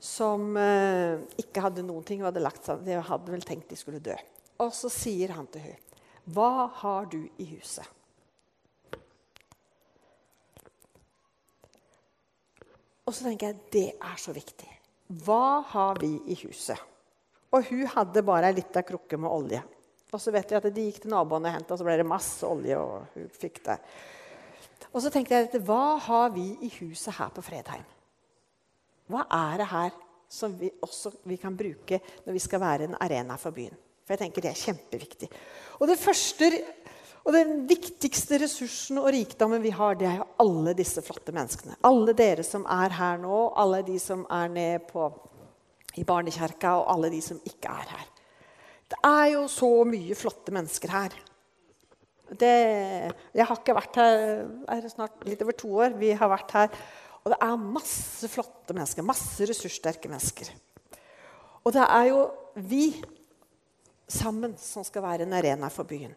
som 0.04 0.52
eh, 0.60 1.18
ikke 1.40 1.64
hadde 1.64 1.82
noen 1.86 2.04
ting. 2.06 2.22
Hadde 2.22 2.42
lagt 2.44 2.66
seg, 2.66 2.84
de 2.86 3.00
hadde 3.02 3.34
vel 3.34 3.42
tenkt 3.46 3.72
de 3.72 3.78
skulle 3.78 4.02
dø. 4.04 4.14
Og 4.62 4.70
så 4.76 4.90
sier 4.92 5.34
han 5.34 5.48
til 5.50 5.64
henne, 5.64 5.80
'Hva 6.24 6.70
har 6.80 7.04
du 7.10 7.18
i 7.38 7.46
huset?' 7.56 7.90
Og 13.04 13.12
så 13.12 13.26
tenker 13.26 13.50
jeg 13.50 13.60
det 13.72 13.88
er 14.00 14.16
så 14.16 14.32
viktig. 14.32 14.70
Hva 15.26 15.60
har 15.74 15.98
vi 16.00 16.14
i 16.32 16.36
huset? 16.46 16.78
Og 17.52 17.66
hun 17.68 17.86
hadde 17.86 18.22
bare 18.24 18.48
ei 18.48 18.56
lita 18.56 18.80
krukke 18.82 19.18
med 19.20 19.30
olje. 19.30 19.60
Og 20.14 20.20
så 20.22 20.32
vet 20.32 20.50
jeg 20.50 20.62
at 20.62 20.74
De 20.74 20.86
gikk 20.86 21.02
til 21.02 21.12
naboene 21.12 21.50
og 21.50 21.54
hentet, 21.58 21.74
og 21.74 21.78
så 21.78 21.84
ble 21.84 21.98
det 22.00 22.06
masse 22.06 22.46
olje. 22.46 22.78
og 22.78 23.04
hun 23.14 23.28
fikk 23.28 23.60
det. 23.66 23.78
Og 24.92 25.02
så 25.02 25.10
tenkte 25.12 25.38
jeg 25.38 25.62
hva 25.66 25.96
har 26.02 26.32
vi 26.34 26.50
i 26.64 26.70
huset 26.80 27.16
her 27.16 27.32
på 27.34 27.44
Fredheim? 27.44 27.86
Hva 29.10 29.26
er 29.28 29.60
det 29.60 29.68
her 29.70 29.96
som 30.34 30.54
vi 30.58 30.70
også 30.82 31.12
vi 31.28 31.36
kan 31.40 31.56
bruke 31.56 32.00
når 32.24 32.32
vi 32.32 32.42
skal 32.42 32.62
være 32.62 32.88
en 32.88 32.96
arena 33.00 33.36
for 33.40 33.54
byen? 33.54 33.74
For 34.04 34.14
jeg 34.14 34.26
tenker 34.26 34.44
det 34.44 34.52
er 34.52 34.64
kjempeviktig. 34.66 35.28
Og 35.80 35.88
det 35.88 36.00
første 36.00 36.50
og 37.24 37.32
den 37.32 37.62
viktigste 37.68 38.36
ressursen 38.42 39.00
og 39.00 39.08
rikdommen 39.14 39.62
vi 39.64 39.72
har, 39.72 39.96
det 39.96 40.10
er 40.10 40.18
jo 40.20 40.26
alle 40.44 40.74
disse 40.76 41.00
flotte 41.04 41.32
menneskene. 41.32 41.78
Alle 41.88 42.12
dere 42.16 42.44
som 42.44 42.66
er 42.68 42.92
her 42.92 43.22
nå, 43.22 43.38
alle 43.56 43.80
de 43.86 43.96
som 44.00 44.26
er 44.28 44.50
nede 44.52 44.82
på, 44.90 45.08
i 45.96 46.04
barnekirka, 46.04 46.74
og 46.82 46.90
alle 46.92 47.08
de 47.14 47.22
som 47.24 47.38
ikke 47.48 47.70
er 47.70 47.94
her. 47.94 48.10
Det 48.92 48.98
er 49.08 49.28
jo 49.38 49.46
så 49.48 49.70
mye 49.88 50.16
flotte 50.18 50.52
mennesker 50.52 50.92
her. 50.92 51.16
Det, 52.40 52.52
jeg 53.34 53.46
har 53.48 53.60
ikke 53.60 53.76
vært 53.76 53.98
her 54.00 54.22
er 54.76 54.88
snart 54.92 55.24
litt 55.28 55.42
over 55.44 55.56
to 55.58 55.70
år. 55.80 55.96
Vi 56.00 56.12
har 56.16 56.30
vært 56.32 56.54
her. 56.56 56.78
Og 57.24 57.32
det 57.32 57.40
er 57.40 57.66
masse 57.78 58.28
flotte 58.30 58.76
mennesker. 58.76 59.06
Masse 59.06 59.48
ressurssterke 59.48 60.10
mennesker. 60.12 60.50
Og 61.64 61.72
det 61.72 61.84
er 61.84 62.10
jo 62.10 62.24
vi 62.54 62.88
sammen 64.10 64.52
som 64.60 64.84
skal 64.84 65.04
være 65.06 65.26
en 65.26 65.36
arena 65.36 65.70
for 65.72 65.88
byen. 65.88 66.12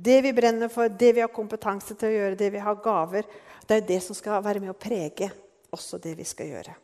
Det 0.00 0.20
vi 0.24 0.32
brenner 0.32 0.70
for, 0.72 0.88
det 0.88 1.10
vi 1.16 1.24
har 1.24 1.32
kompetanse 1.34 1.96
til 1.98 2.08
å 2.08 2.14
gjøre, 2.14 2.38
det 2.38 2.52
vi 2.54 2.62
har 2.62 2.78
gaver, 2.80 3.26
det 3.66 3.74
er 3.74 3.82
jo 3.82 3.88
det 3.90 3.98
som 4.04 4.16
skal 4.16 4.40
være 4.44 4.62
med 4.62 4.72
å 4.72 4.78
prege 4.78 5.28
også 5.74 5.98
det 6.02 6.14
vi 6.18 6.24
skal 6.26 6.48
gjøre. 6.54 6.76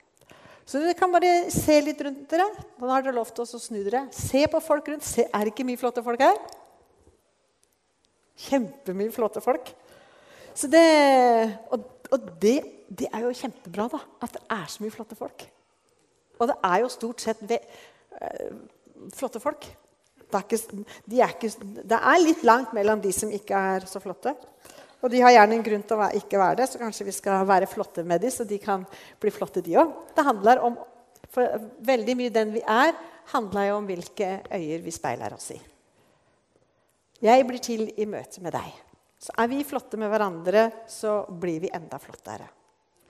Så 0.66 0.82
dere 0.82 0.96
kan 0.98 1.12
bare 1.14 1.46
se 1.54 1.76
litt 1.78 2.00
rundt 2.02 2.24
dere. 2.30 2.46
Nå 2.82 2.90
har 2.90 3.04
dere 3.04 3.14
lov 3.14 3.30
til 3.30 3.46
å 3.46 3.60
snu 3.62 3.78
dere. 3.86 4.08
Se 4.14 4.42
på 4.50 4.60
folk 4.62 4.90
rundt. 4.90 5.06
Se, 5.06 5.22
er 5.22 5.46
det 5.46 5.54
ikke 5.54 5.66
mye 5.68 5.78
flotte 5.78 6.02
folk 6.02 6.24
her? 6.26 6.40
Kjempemye 8.36 9.14
flotte 9.14 9.42
folk. 9.44 9.70
Så 10.56 10.68
det, 10.72 10.84
og, 11.72 11.84
og 12.12 12.30
det, 12.40 12.58
det, 12.88 13.08
er 13.10 13.26
jo 13.26 13.34
kjempebra, 13.36 13.88
da. 13.92 14.00
At 14.24 14.36
det 14.36 14.44
er 14.56 14.66
så 14.72 14.84
mye 14.84 14.94
flotte 14.94 15.18
folk. 15.18 15.46
Og 16.36 16.50
det 16.50 16.56
er 16.68 16.82
jo 16.82 16.92
stort 16.92 17.24
sett 17.24 17.42
ve, 17.48 17.58
øh, 18.20 18.56
flotte 19.16 19.40
folk. 19.40 19.68
Det 20.26 20.34
er, 20.34 20.44
ikke, 20.44 20.84
de 21.06 21.20
er 21.22 21.32
ikke, 21.36 21.50
det 21.86 21.98
er 21.98 22.22
litt 22.22 22.42
langt 22.44 22.72
mellom 22.76 23.00
de 23.00 23.12
som 23.14 23.30
ikke 23.32 23.56
er 23.76 23.86
så 23.88 24.02
flotte. 24.02 24.34
Og 25.04 25.12
de 25.12 25.20
har 25.22 25.34
gjerne 25.36 25.58
en 25.58 25.64
grunn 25.64 25.84
til 25.86 26.00
å 26.02 26.08
ikke 26.18 26.40
være 26.40 26.58
det, 26.60 26.66
så 26.70 26.80
kanskje 26.80 27.06
vi 27.06 27.14
skal 27.14 27.44
være 27.46 27.68
flotte 27.70 28.02
med 28.02 28.24
dem, 28.24 28.32
så 28.32 28.46
de 28.48 28.58
kan 28.58 28.82
bli 29.22 29.30
flotte, 29.30 29.62
de 29.62 29.76
òg. 29.78 29.92
Det 30.16 30.24
handler 30.26 30.64
om 30.66 30.78
for 31.36 31.68
Veldig 31.84 32.14
mye 32.16 32.32
den 32.32 32.52
vi 32.54 32.62
er, 32.62 32.94
handler 33.34 33.70
jo 33.70 33.80
om 33.80 33.88
hvilke 33.88 34.28
øyer 34.54 34.84
vi 34.84 34.94
speiler 34.94 35.34
oss 35.36 35.50
i. 35.52 35.58
Jeg 37.22 37.46
blir 37.48 37.62
til 37.64 37.86
i 37.96 38.06
møte 38.08 38.42
med 38.44 38.52
deg. 38.56 38.72
Så 39.22 39.32
er 39.40 39.48
vi 39.48 39.62
flotte 39.64 39.96
med 39.96 40.10
hverandre, 40.12 40.68
så 40.90 41.22
blir 41.30 41.62
vi 41.64 41.72
enda 41.72 41.98
flottere. 42.00 42.48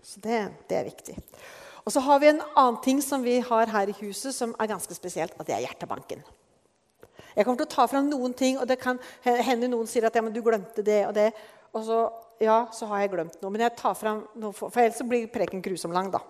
Så 0.07 0.23
det, 0.23 0.39
det 0.71 0.79
er 0.79 0.87
viktig. 0.87 1.17
Og 1.87 1.93
så 1.95 2.03
har 2.03 2.21
vi 2.23 2.31
en 2.31 2.43
annen 2.55 2.79
ting 2.83 3.01
som 3.03 3.23
vi 3.23 3.41
har 3.43 3.71
her 3.71 3.91
i 3.91 3.97
huset, 4.01 4.35
som 4.35 4.55
er 4.59 4.71
ganske 4.71 4.95
spesielt, 4.95 5.35
og 5.39 5.47
det 5.47 5.57
er 5.57 5.65
hjertebanken. 5.67 6.23
Jeg 7.37 7.45
kommer 7.45 7.59
til 7.61 7.67
å 7.67 7.75
ta 7.75 7.85
fram 7.91 8.07
noen 8.09 8.33
ting, 8.35 8.57
og 8.59 8.67
det 8.71 8.79
kan 8.81 8.99
hende 9.23 9.69
noen 9.69 9.91
sier 9.91 10.07
at 10.09 10.15
ja, 10.17 10.23
men 10.25 10.35
du 10.35 10.41
glemte 10.45 10.85
det 10.87 11.03
og 11.09 11.13
det. 11.19 11.29
Og 11.77 11.83
så, 11.85 11.99
ja, 12.41 12.63
så 12.73 12.89
har 12.91 13.03
jeg 13.03 13.13
glemt 13.13 13.37
noe. 13.43 13.53
Men 13.53 13.67
jeg 13.67 13.77
tar 13.77 13.99
fram 13.99 14.23
noe, 14.41 14.55
for, 14.57 14.73
for 14.73 14.83
ellers 14.83 15.03
blir 15.07 15.29
preken 15.35 15.61
grusom 15.65 15.93
lang. 15.93 16.09
da. 16.15 16.23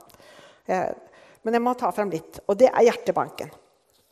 Men 1.46 1.60
jeg 1.60 1.62
må 1.62 1.76
ta 1.78 1.92
fram 1.94 2.10
litt, 2.10 2.40
og 2.48 2.58
det 2.58 2.72
er 2.72 2.88
hjertebanken. 2.88 3.52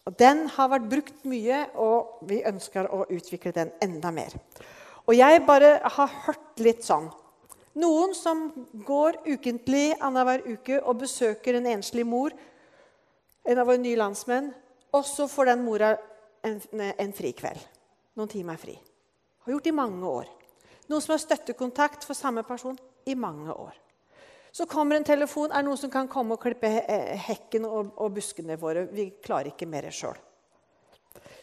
Og 0.05 0.17
Den 0.21 0.47
har 0.53 0.69
vært 0.69 0.89
brukt 0.91 1.27
mye, 1.29 1.65
og 1.81 2.25
vi 2.29 2.43
ønsker 2.45 2.91
å 2.93 3.07
utvikle 3.09 3.55
den 3.57 3.73
enda 3.83 4.11
mer. 4.13 4.35
Og 5.09 5.17
jeg 5.17 5.45
bare 5.47 5.79
har 5.97 6.19
hørt 6.27 6.65
litt 6.65 6.85
sånn 6.85 7.11
Noen 7.75 8.13
som 8.15 8.45
går 8.87 9.17
ukentlig 9.27 9.97
annenhver 9.99 10.45
uke 10.47 10.77
og 10.79 11.01
besøker 11.01 11.57
en 11.59 11.67
enslig 11.73 12.05
mor, 12.07 12.31
en 13.43 13.59
av 13.59 13.67
våre 13.67 13.83
nye 13.83 13.99
landsmenn, 13.99 14.53
og 14.95 15.03
så 15.09 15.27
får 15.27 15.51
den 15.51 15.65
mora 15.67 15.89
en, 16.47 16.61
en 16.71 17.15
frikveld. 17.17 17.59
Noen 18.15 18.31
timer 18.31 18.61
fri. 18.63 18.77
Har 19.43 19.57
gjort 19.57 19.67
i 19.67 19.75
mange 19.75 20.07
år. 20.07 20.31
Noen 20.87 21.03
som 21.03 21.17
har 21.17 21.25
støttekontakt 21.25 22.07
for 22.07 22.15
samme 22.15 22.45
person 22.47 22.79
i 23.11 23.17
mange 23.19 23.51
år. 23.51 23.75
Så 24.55 24.67
kommer 24.71 24.97
en 24.97 25.07
telefon. 25.07 25.51
Er 25.51 25.65
det 25.65 25.67
noen 25.67 25.81
som 25.81 25.91
kan 25.91 26.07
komme 26.11 26.37
og 26.37 26.43
klippe 26.45 26.69
hekken 27.27 27.65
og, 27.67 27.91
og 27.99 28.13
buskene 28.15 28.55
våre? 28.61 28.85
Vi 28.95 29.09
klarer 29.25 29.51
ikke 29.51 29.67
mer 29.67 29.89
sjøl. 29.91 30.15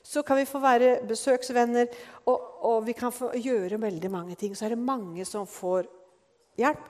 Så 0.02 0.24
kan 0.24 0.40
vi 0.40 0.48
få 0.48 0.62
være 0.64 0.94
besøksvenner, 1.08 1.92
og, 2.26 2.46
og, 2.66 2.78
vi 2.88 2.96
kan 2.98 3.12
få 3.14 3.34
gjøre 3.36 3.82
veldig 3.82 4.12
mange 4.12 4.38
ting. 4.40 4.56
Så 4.56 4.66
er 4.66 4.74
det 4.74 4.80
mange 4.82 5.26
som 5.28 5.44
får 5.48 5.90
hjelp, 6.60 6.88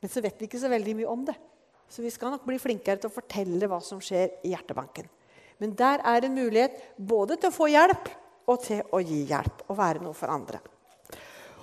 men 0.00 0.12
så 0.12 0.22
vet 0.24 0.40
vi 0.40 0.48
ikke 0.48 0.60
så 0.62 0.70
veldig 0.72 0.96
mye 0.98 1.12
om 1.12 1.28
det. 1.28 1.36
Så 1.88 2.02
vi 2.04 2.10
skal 2.12 2.32
nok 2.32 2.48
bli 2.48 2.58
flinkere 2.60 3.00
til 3.00 3.12
å 3.12 3.14
fortelle 3.14 3.68
hva 3.68 3.78
som 3.84 4.00
skjer 4.04 4.40
i 4.44 4.54
hjertebanken. 4.54 5.06
Men 5.60 5.76
der 5.76 6.00
er 6.06 6.24
en 6.24 6.36
mulighet 6.36 6.80
både 6.96 7.36
til 7.36 7.52
å 7.52 7.56
få 7.58 7.68
hjelp 7.72 8.10
og 8.48 8.64
til 8.64 8.82
å 8.94 9.02
gi 9.04 9.20
hjelp. 9.28 9.64
Og 9.68 9.78
være 9.78 10.02
noe 10.04 10.16
for 10.16 10.32
andre. 10.32 10.60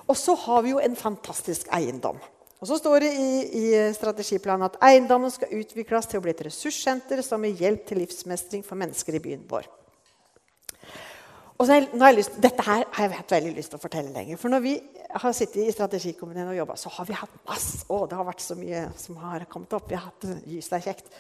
Og 0.06 0.18
så 0.18 0.38
har 0.46 0.62
vi 0.62 0.76
jo 0.76 0.82
en 0.82 0.98
fantastisk 0.98 1.70
eiendom. 1.74 2.22
Og 2.66 2.70
så 2.72 2.80
står 2.80 3.04
det 3.04 3.10
i, 3.14 3.32
i, 3.60 3.66
strategiplanen 3.94 4.66
at 4.66 4.80
eiendommen 4.88 5.30
skal 5.30 5.52
utvikles 5.54 6.08
til 6.10 6.18
å 6.18 6.24
bli 6.26 6.32
et 6.34 6.40
ressurssenter 6.48 7.20
som 7.22 7.44
gir 7.46 7.60
hjelp 7.62 7.84
til 7.86 8.00
livsmestring 8.02 8.64
for 8.66 8.80
mennesker 8.82 9.14
i 9.14 9.22
byen 9.22 9.44
vår. 9.46 9.68
Og 11.60 11.68
så 11.68 11.76
har 11.76 12.10
jeg 12.10 12.18
lyst, 12.18 12.40
Dette 12.42 12.66
her 12.66 12.88
har 12.98 13.06
jeg 13.06 13.28
veldig 13.30 13.52
lyst 13.54 13.70
til 13.70 13.78
å 13.78 13.84
fortelle 13.84 14.10
lenger. 14.16 14.40
For 14.42 14.50
når 14.50 14.64
vi 14.66 14.74
har 15.14 15.36
sittet 15.38 15.62
i 15.62 15.76
strategikomiteen 15.76 16.50
og 16.56 16.58
jobba, 16.58 16.80
så 16.82 16.90
har 16.96 17.06
vi 17.06 17.20
hatt 17.20 17.36
masse 17.46 17.86
Å, 17.86 18.02
det 18.10 18.18
har 18.18 18.28
vært 18.32 18.42
så 18.48 18.58
mye 18.58 18.82
som 18.98 19.22
har 19.28 19.46
kommet 19.54 19.78
opp. 19.78 19.86
Vi 19.92 20.00
har 20.00 20.10
hatt 20.10 20.28
Gys, 20.50 20.72
det 20.74 20.80
er 20.80 20.88
kjekt. 20.88 21.14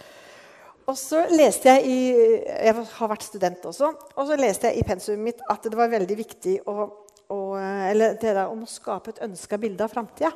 Og 0.89 0.97
så 0.97 1.21
leste 1.29 1.77
Jeg 1.77 1.86
i, 1.86 2.01
jeg 2.41 2.73
har 2.73 3.13
vært 3.13 3.29
student 3.29 3.69
også, 3.69 3.93
og 3.93 4.25
så 4.25 4.41
leste 4.41 4.73
jeg 4.73 4.81
i 4.81 4.89
pensumet 4.89 5.29
mitt 5.29 5.45
at 5.45 5.69
det 5.69 5.77
var 5.77 5.93
veldig 5.93 6.17
viktig 6.25 6.58
å, 6.73 6.89
å, 7.29 7.39
eller 7.62 8.17
det 8.17 8.34
der 8.34 8.49
om 8.49 8.65
å 8.65 8.73
skape 8.73 9.13
et 9.13 9.23
ønska 9.29 9.62
bilde 9.62 9.86
av 9.86 9.93
framtida. 9.93 10.34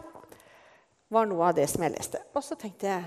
Var 1.09 1.29
noe 1.29 1.49
av 1.49 1.57
det 1.57 1.67
som 1.71 1.83
jeg 1.85 1.95
leste. 1.95 2.21
Og 2.37 2.45
så 2.45 2.57
tenkte 2.59 2.89
jeg, 2.89 3.05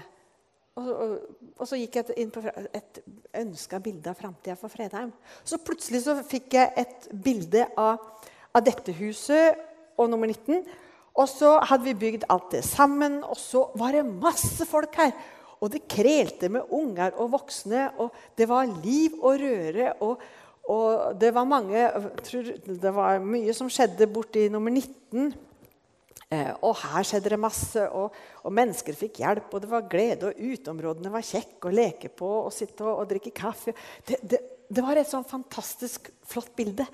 og, 0.81 0.87
og, 0.89 1.17
og 1.61 1.69
så 1.69 1.77
gikk 1.77 1.99
jeg 1.99 2.17
inn 2.23 2.31
på 2.33 2.43
et 2.49 3.03
ønska 3.43 3.81
bilde 3.85 4.13
av 4.13 4.17
framtida 4.19 4.57
for 4.59 4.73
Fredheim. 4.73 5.11
Så 5.45 5.61
plutselig 5.61 6.03
så 6.07 6.17
fikk 6.25 6.57
jeg 6.57 6.73
et 6.81 7.11
bilde 7.13 7.67
av, 7.77 8.01
av 8.53 8.65
dette 8.65 8.95
huset 8.97 9.61
og 10.01 10.09
nummer 10.11 10.31
19. 10.33 10.65
Og 11.13 11.29
så 11.29 11.59
hadde 11.69 11.85
vi 11.91 11.99
bygd 12.07 12.25
alt 12.33 12.55
det 12.55 12.63
sammen, 12.65 13.21
og 13.21 13.37
så 13.37 13.67
var 13.77 13.93
det 13.93 14.07
masse 14.09 14.65
folk 14.69 14.97
her. 14.97 15.13
Og 15.63 15.71
det 15.75 15.85
krelte 15.91 16.49
med 16.51 16.73
unger 16.75 17.15
og 17.21 17.35
voksne, 17.37 17.91
og 18.01 18.15
det 18.39 18.49
var 18.51 18.71
liv 18.83 19.15
og 19.21 19.37
røre. 19.45 19.93
Og, 20.03 20.25
og 20.73 21.21
det 21.21 21.35
var 21.35 21.47
mange 21.47 21.85
Det 22.65 22.95
var 22.95 23.21
mye 23.23 23.53
som 23.55 23.71
skjedde 23.71 24.09
borti 24.11 24.49
nummer 24.49 24.73
19. 24.73 25.35
Eh, 26.33 26.51
og 26.65 26.79
her 26.81 27.05
skjedde 27.07 27.35
det 27.35 27.41
masse, 27.41 27.85
og, 27.93 28.17
og, 28.43 28.55
mennesker 28.57 28.97
fikk 28.97 29.23
hjelp. 29.23 29.51
Og 29.53 29.65
det 29.65 29.71
var 29.73 29.89
glede, 29.93 30.31
og 30.31 30.53
uteområdene 30.53 31.13
var 31.13 31.27
kjekke 31.29 31.69
å 31.69 31.75
leke 31.77 32.13
på 32.13 32.31
og 32.43 32.53
sitte 32.55 32.87
og, 32.87 33.03
og 33.03 33.11
drikke 33.13 33.35
kaffe. 33.37 33.77
Det, 34.09 34.21
det, 34.25 34.41
det 34.73 34.85
var 34.85 34.99
et 34.99 35.11
sånn 35.11 35.29
fantastisk 35.29 36.09
flott 36.29 36.55
bilde. 36.57 36.87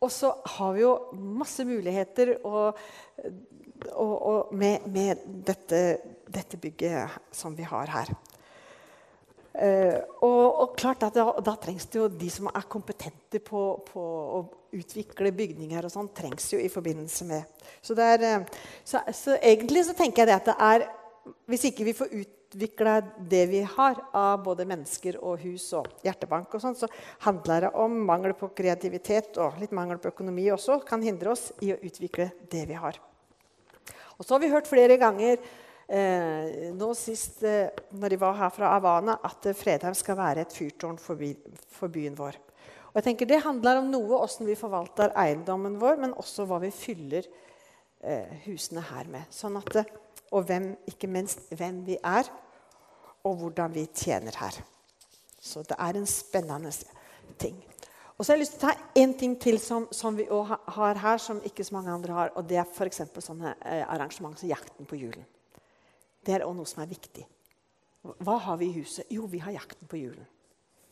Og 0.00 0.10
så 0.12 0.32
har 0.56 0.72
vi 0.74 0.82
jo 0.82 0.94
masse 1.12 1.64
muligheter 1.68 2.38
og, 2.48 2.78
med, 4.56 4.86
med 4.88 5.20
dette 5.44 5.82
dette 6.30 6.58
bygget 6.60 7.10
som 7.34 7.54
vi 7.56 7.66
har 7.66 7.90
her. 7.90 8.12
Uh, 9.60 9.98
og, 10.24 10.44
og, 10.62 10.70
klart 10.78 11.02
at 11.04 11.12
da, 11.12 11.26
da, 11.44 11.52
trengs 11.60 11.84
det 11.92 11.98
jo 11.98 12.06
de 12.08 12.30
som 12.32 12.46
er 12.48 12.64
kompetente 12.72 13.42
på, 13.44 13.60
på 13.84 14.04
å 14.38 14.38
utvikle 14.72 15.34
bygninger 15.36 15.84
og 15.84 15.92
sånn, 15.92 16.08
trengs 16.16 16.46
jo 16.54 16.60
i 16.62 16.70
forbindelse 16.72 17.26
med 17.28 17.66
Så, 17.84 17.92
er, 18.00 18.24
uh, 18.40 18.62
så, 18.88 19.02
så 19.12 19.36
egentlig 19.36 19.82
så 19.84 19.96
tenker 19.98 20.22
jeg 20.22 20.30
det 20.30 20.38
at 20.38 20.48
det 20.48 20.56
er 20.64 20.86
Hvis 21.52 21.66
ikke 21.68 21.84
vi 21.90 21.96
får 21.98 22.16
utvikla 22.22 22.96
det 23.20 23.44
vi 23.52 23.60
har 23.76 24.00
av 24.16 24.40
både 24.48 24.64
mennesker 24.70 25.20
og 25.20 25.44
hus 25.44 25.68
og 25.76 25.92
hjertebank, 26.08 26.56
og 26.56 26.64
sånn, 26.64 26.80
så 26.80 26.88
handler 27.26 27.66
det 27.66 27.74
om 27.84 28.00
mangel 28.08 28.32
på 28.40 28.48
kreativitet 28.56 29.36
og 29.44 29.60
litt 29.60 29.76
mangel 29.76 30.00
på 30.00 30.14
økonomi 30.14 30.48
også 30.56 30.80
kan 30.88 31.04
hindre 31.04 31.36
oss 31.36 31.50
i 31.60 31.74
å 31.74 31.82
utvikle 31.84 32.30
det 32.48 32.64
vi 32.72 32.80
har. 32.80 32.96
Og 34.16 34.24
så 34.24 34.38
har 34.38 34.42
vi 34.42 34.54
hørt 34.56 34.72
flere 34.72 34.96
ganger 35.00 35.36
eh, 35.90 36.70
nå 36.76 36.90
sist 36.98 37.42
eh, 37.46 37.70
når 37.98 38.14
de 38.14 38.18
var 38.20 38.38
her 38.38 38.52
fra 38.54 38.72
Havana, 38.74 39.18
at 39.26 39.50
Fredheim 39.58 39.96
skal 39.98 40.18
være 40.18 40.44
et 40.46 40.54
fyrtårn 40.54 40.98
for, 41.02 41.18
by, 41.20 41.32
for, 41.74 41.92
byen 41.92 42.18
vår. 42.18 42.38
Og 42.90 42.98
jeg 42.98 43.06
tenker 43.06 43.30
Det 43.30 43.42
handler 43.44 43.80
om 43.80 43.90
noe 43.90 44.08
hvordan 44.08 44.48
vi 44.48 44.58
forvalter 44.58 45.14
eiendommen 45.18 45.78
vår, 45.80 45.98
men 46.02 46.16
også 46.18 46.46
hva 46.48 46.60
vi 46.62 46.72
fyller 46.74 47.26
eh, 48.02 48.38
husene 48.46 48.84
her 48.90 49.10
med. 49.10 49.30
Sånn 49.34 49.58
at, 49.60 49.82
eh, 49.82 49.90
og 50.30 50.46
hvem, 50.46 50.72
ikke 50.90 51.10
minst 51.10 51.50
hvem 51.50 51.82
vi 51.86 51.98
er, 51.98 52.30
og 53.26 53.42
hvordan 53.42 53.74
vi 53.74 53.88
tjener 53.92 54.36
her. 54.40 54.62
Så 55.40 55.62
det 55.66 55.76
er 55.78 55.96
en 55.96 56.08
spennende 56.08 56.72
ting. 57.40 57.58
Og 58.20 58.24
så 58.24 58.32
har 58.32 58.36
jeg 58.36 58.44
lyst 58.44 58.58
til 58.58 58.60
å 58.60 58.68
ta 58.68 59.00
én 59.00 59.12
ting 59.16 59.34
til 59.40 59.56
som, 59.60 59.86
som 59.96 60.16
vi 60.16 60.26
har 60.28 60.98
her, 61.00 61.20
som 61.20 61.40
ikke 61.44 61.64
så 61.64 61.72
mange 61.78 61.92
andre 61.92 62.12
har. 62.12 62.32
og 62.36 62.44
Det 62.48 62.58
er 62.60 62.68
f.eks. 62.68 63.00
sånne 63.16 63.54
eh, 63.64 63.84
arrangement 63.88 64.36
som 64.36 64.50
Jakten 64.50 64.88
på 64.88 64.98
julen. 65.00 65.24
Det 66.24 66.34
er 66.36 66.44
også 66.44 66.58
noe 66.58 66.68
som 66.68 66.82
er 66.84 66.90
viktig. 66.90 67.24
Hva 68.24 68.36
har 68.46 68.58
vi 68.60 68.70
i 68.70 68.76
huset? 68.78 69.08
Jo, 69.12 69.26
vi 69.28 69.40
har 69.42 69.54
Jakten 69.54 69.88
på 69.88 70.00
julen. 70.00 70.26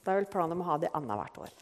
Det 0.03 0.13
er 0.13 0.21
vel 0.21 0.31
planen 0.31 0.57
om 0.57 0.65
å 0.65 0.71
ha 0.71 0.79
det 0.81 0.93
annethvert 0.97 1.41
år. 1.45 1.55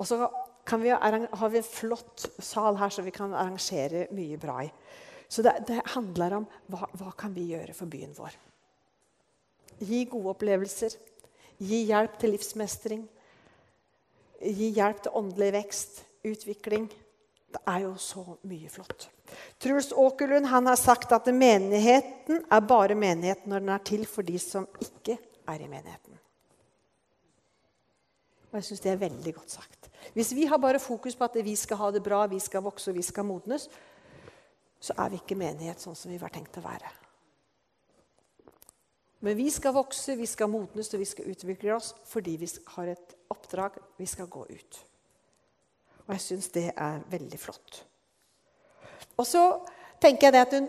Og 0.00 0.08
så 0.08 0.16
vi 0.20 0.92
har 0.94 1.50
vi 1.50 1.58
en 1.58 1.66
flott 1.66 2.26
sal 2.38 2.76
her 2.78 2.92
som 2.94 3.04
vi 3.04 3.14
kan 3.14 3.32
arrangere 3.34 4.06
mye 4.14 4.38
bra 4.40 4.60
i. 4.62 4.70
Så 5.30 5.42
det, 5.42 5.54
det 5.66 5.80
handler 5.94 6.40
om 6.40 6.46
hva, 6.70 6.86
hva 6.98 7.12
kan 7.18 7.34
vi 7.34 7.48
gjøre 7.52 7.74
for 7.74 7.90
byen 7.90 8.14
vår. 8.16 8.34
Gi 9.80 10.04
gode 10.10 10.34
opplevelser. 10.34 10.94
Gi 11.60 11.84
hjelp 11.90 12.16
til 12.20 12.34
livsmestring. 12.34 13.04
Gi 14.40 14.70
hjelp 14.76 15.02
til 15.04 15.16
åndelig 15.20 15.50
vekst, 15.58 16.02
utvikling. 16.26 16.88
Det 17.50 17.60
er 17.66 17.82
jo 17.82 17.94
så 17.98 18.22
mye 18.46 18.70
flott. 18.70 19.08
Truls 19.58 19.90
Åkerlund 19.92 20.46
har 20.46 20.76
sagt 20.78 21.12
at 21.12 21.26
menigheten 21.34 22.44
er 22.46 22.66
bare 22.66 22.94
menighet 22.94 23.46
når 23.46 23.64
den 23.64 23.74
er 23.74 23.84
til 23.86 24.06
for 24.06 24.26
de 24.26 24.38
som 24.38 24.68
ikke 24.80 25.18
er 25.50 25.62
i 25.64 25.68
menigheten. 25.68 26.18
Og 28.50 28.58
jeg 28.58 28.66
syns 28.66 28.82
det 28.82 28.92
er 28.92 29.02
veldig 29.02 29.34
godt 29.34 29.50
sagt. 29.50 29.90
Hvis 30.14 30.32
vi 30.34 30.46
har 30.50 30.58
bare 30.58 30.82
fokus 30.82 31.16
på 31.16 31.26
at 31.26 31.38
vi 31.44 31.54
skal 31.56 31.78
ha 31.78 31.90
det 31.94 32.02
bra, 32.02 32.24
vi 32.26 32.38
skal 32.42 32.62
vokse 32.62 32.90
og 32.90 32.98
vi 32.98 33.02
skal 33.06 33.26
modnes, 33.26 33.68
så 34.80 34.96
er 34.98 35.10
vi 35.12 35.20
ikke 35.20 35.38
menighet 35.38 35.82
sånn 35.82 35.98
som 35.98 36.10
vi 36.10 36.18
var 36.18 36.32
tenkt 36.34 36.58
å 36.58 36.64
være. 36.64 36.90
Men 39.20 39.36
vi 39.36 39.50
skal 39.52 39.74
vokse, 39.76 40.16
vi 40.16 40.26
skal 40.26 40.48
modnes 40.48 40.94
og 40.94 41.02
vi 41.02 41.08
skal 41.08 41.28
utvikle 41.30 41.74
oss 41.76 41.92
fordi 42.08 42.38
vi 42.40 42.48
har 42.76 42.94
et 42.94 43.16
oppdrag. 43.30 43.76
Vi 44.00 44.08
skal 44.08 44.30
gå 44.32 44.46
ut. 44.48 44.80
Og 46.10 46.16
jeg 46.16 46.24
syns 46.24 46.48
det 46.50 46.72
er 46.74 47.02
veldig 47.06 47.38
flott. 47.38 47.84
Og 49.14 49.26
så 49.28 49.44
tenker 50.02 50.34
jeg 50.34 50.42
at, 50.42 50.56
hun, 50.56 50.66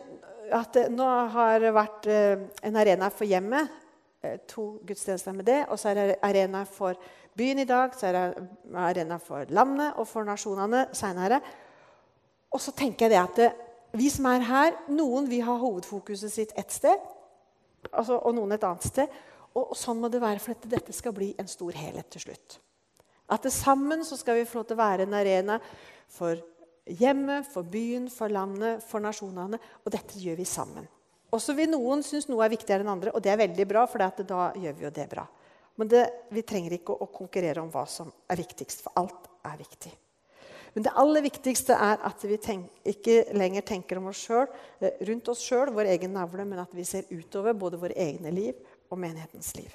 at 0.53 0.75
det 0.75 0.83
nå 0.93 1.07
har 1.33 1.55
det 1.63 1.71
vært 1.73 2.05
eh, 2.13 2.43
en 2.67 2.77
arena 2.77 3.09
for 3.09 3.25
hjemmet. 3.25 3.73
eh, 4.21 4.37
To 4.53 4.77
gudstjenester 4.85 5.33
med 5.33 5.49
det. 5.49 5.63
Og 5.73 5.81
så 5.81 5.89
er 5.89 5.97
det 5.97 6.19
arena 6.21 6.61
for 6.69 6.93
byen 7.33 7.63
i 7.63 7.65
dag. 7.65 7.97
Så 7.97 8.11
er 8.11 8.19
det 8.19 8.45
arena 8.77 9.17
for 9.17 9.49
landet 9.49 9.97
og 9.97 10.05
for 10.07 10.29
nasjonene 10.29 10.85
seinere. 10.93 11.41
Og 12.53 12.61
så 12.61 12.75
tenker 12.77 13.07
jeg 13.07 13.15
det 13.15 13.21
at 13.23 13.41
det, 13.41 13.51
vi 13.97 14.13
som 14.13 14.29
er 14.29 14.45
her, 14.45 14.77
noen 14.93 15.25
vil 15.31 15.41
ha 15.49 15.57
hovedfokuset 15.57 16.31
sitt 16.31 16.53
ett 16.55 16.71
sted 16.71 16.99
altså, 17.89 18.19
og 18.21 18.35
noen 18.37 18.53
et 18.53 18.63
annet 18.63 18.85
sted. 18.93 19.21
Og, 19.55 19.71
og 19.71 19.77
sånn 19.79 19.99
må 19.99 20.07
det 20.13 20.21
være, 20.21 20.39
for 20.43 20.53
at 20.53 20.69
dette 20.69 20.93
skal 20.93 21.17
bli 21.17 21.33
en 21.41 21.49
stor 21.49 21.73
helhet 21.75 22.13
til 22.13 22.29
slutt. 22.29 22.61
At 23.31 23.45
det 23.47 23.53
sammen 23.55 24.03
så 24.07 24.17
skal 24.19 24.41
vi 24.41 24.47
få 24.47 24.59
lov 24.59 24.69
til 24.69 24.77
å 24.77 24.83
være 24.83 25.07
en 25.07 25.15
arena 25.15 25.57
for 26.11 26.39
hjemmet, 26.85 27.47
for 27.47 27.67
byen, 27.67 28.09
for 28.11 28.31
landet, 28.33 28.83
for 28.83 29.03
nasjonene. 29.03 29.59
Og 29.85 29.93
dette 29.93 30.19
gjør 30.19 30.39
vi 30.41 30.47
sammen. 30.49 30.89
Og 31.31 31.39
så 31.39 31.55
vil 31.55 31.71
noen 31.71 32.03
synes 32.03 32.27
noe 32.27 32.43
er 32.43 32.51
viktigere 32.51 32.83
enn 32.83 32.91
andre, 32.91 33.13
og 33.15 33.23
det 33.23 33.31
er 33.31 33.39
veldig 33.39 33.65
bra, 33.69 33.85
for 33.87 34.03
da 34.03 34.51
gjør 34.59 34.75
vi 34.75 34.87
jo 34.87 34.95
det 34.95 35.07
bra. 35.13 35.23
Men 35.79 35.87
det, 35.87 36.03
vi 36.35 36.43
trenger 36.43 36.75
ikke 36.75 36.91
å, 36.91 37.05
å 37.07 37.13
konkurrere 37.13 37.63
om 37.63 37.69
hva 37.71 37.85
som 37.87 38.11
er 38.27 38.39
viktigst, 38.41 38.83
for 38.83 38.99
alt 38.99 39.29
er 39.47 39.55
viktig. 39.61 39.93
Men 40.73 40.85
det 40.87 40.93
aller 40.99 41.23
viktigste 41.23 41.75
er 41.75 42.03
at 42.07 42.23
vi 42.27 42.37
tenk, 42.39 42.67
ikke 42.87 43.23
lenger 43.35 43.65
tenker 43.67 43.99
om 43.99 44.09
oss 44.11 44.23
selv, 44.27 44.51
eh, 44.79 44.99
rundt 45.07 45.31
oss 45.31 45.43
sjøl, 45.43 45.71
vår 45.75 45.89
egen 45.95 46.13
navle, 46.15 46.45
men 46.47 46.61
at 46.63 46.75
vi 46.75 46.85
ser 46.87 47.07
utover 47.11 47.55
både 47.55 47.79
våre 47.79 47.97
egne 47.99 48.31
liv 48.35 48.59
og 48.91 48.99
menighetens 48.99 49.55
liv. 49.57 49.71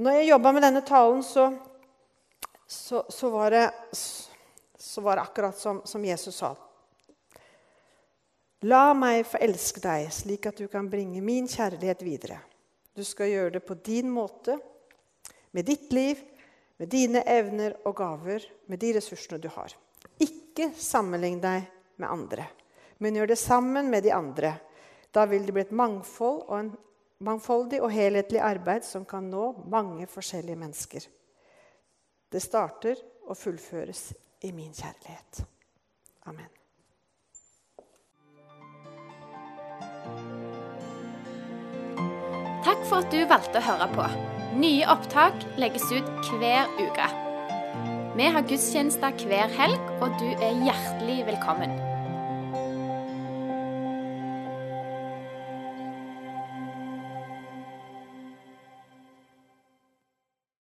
Og 0.00 0.06
når 0.06 0.14
jeg 0.16 0.30
jobba 0.30 0.50
med 0.56 0.62
denne 0.64 0.80
talen, 0.80 1.18
så, 1.20 1.42
så, 2.64 3.02
så, 3.12 3.28
var, 3.28 3.50
det, 3.52 3.66
så 4.80 5.02
var 5.04 5.18
det 5.18 5.24
akkurat 5.26 5.58
som, 5.60 5.82
som 5.84 6.06
Jesus 6.08 6.38
sa. 6.40 6.54
La 8.64 8.94
meg 8.96 9.26
få 9.28 9.42
elske 9.44 9.84
deg, 9.84 10.06
slik 10.08 10.48
at 10.48 10.56
du 10.56 10.70
kan 10.72 10.88
bringe 10.88 11.20
min 11.20 11.44
kjærlighet 11.44 12.00
videre. 12.00 12.40
Du 12.96 13.04
skal 13.04 13.28
gjøre 13.28 13.52
det 13.58 13.64
på 13.68 13.76
din 13.76 14.08
måte, 14.08 14.56
med 15.52 15.68
ditt 15.68 15.92
liv, 15.92 16.24
med 16.80 16.88
dine 16.96 17.20
evner 17.28 17.76
og 17.84 17.98
gaver, 18.00 18.48
med 18.72 18.80
de 18.80 18.96
ressursene 18.96 19.36
du 19.36 19.52
har. 19.52 19.76
Ikke 20.16 20.72
sammenlign 20.80 21.44
deg 21.44 21.68
med 22.00 22.08
andre, 22.08 22.48
men 23.04 23.20
gjør 23.20 23.34
det 23.34 23.42
sammen 23.44 23.92
med 23.92 24.08
de 24.08 24.16
andre. 24.16 24.56
Da 25.12 25.28
vil 25.28 25.44
det 25.44 25.52
bli 25.52 25.68
et 25.68 25.76
mangfold 25.76 26.46
og 26.46 26.56
en 26.56 26.78
mangfoldig 27.20 27.80
og 27.84 27.92
helhetlig 27.92 28.40
arbeid 28.42 28.86
som 28.86 29.04
kan 29.08 29.28
nå 29.30 29.52
mange 29.70 30.08
forskjellige 30.10 30.60
mennesker. 30.60 31.06
Det 32.30 32.42
starter 32.42 33.00
og 33.28 33.36
fullføres 33.36 34.10
i 34.46 34.52
min 34.56 34.72
kjærlighet. 34.72 35.44
Amen. 36.30 36.48
Takk 42.64 42.82
for 42.86 43.00
at 43.00 43.12
du 43.12 43.20
valgte 43.28 43.60
å 43.60 43.66
høre 43.66 43.88
på. 43.94 44.06
Nye 44.60 44.86
opptak 44.92 45.36
legges 45.60 45.86
ut 45.92 46.32
hver 46.40 46.70
uke. 46.80 47.10
Vi 48.16 48.26
har 48.34 48.44
gudstjenester 48.44 49.14
hver 49.24 49.52
helg, 49.56 49.94
og 50.02 50.18
du 50.20 50.28
er 50.34 50.58
hjertelig 50.66 51.22
velkommen. 51.30 51.89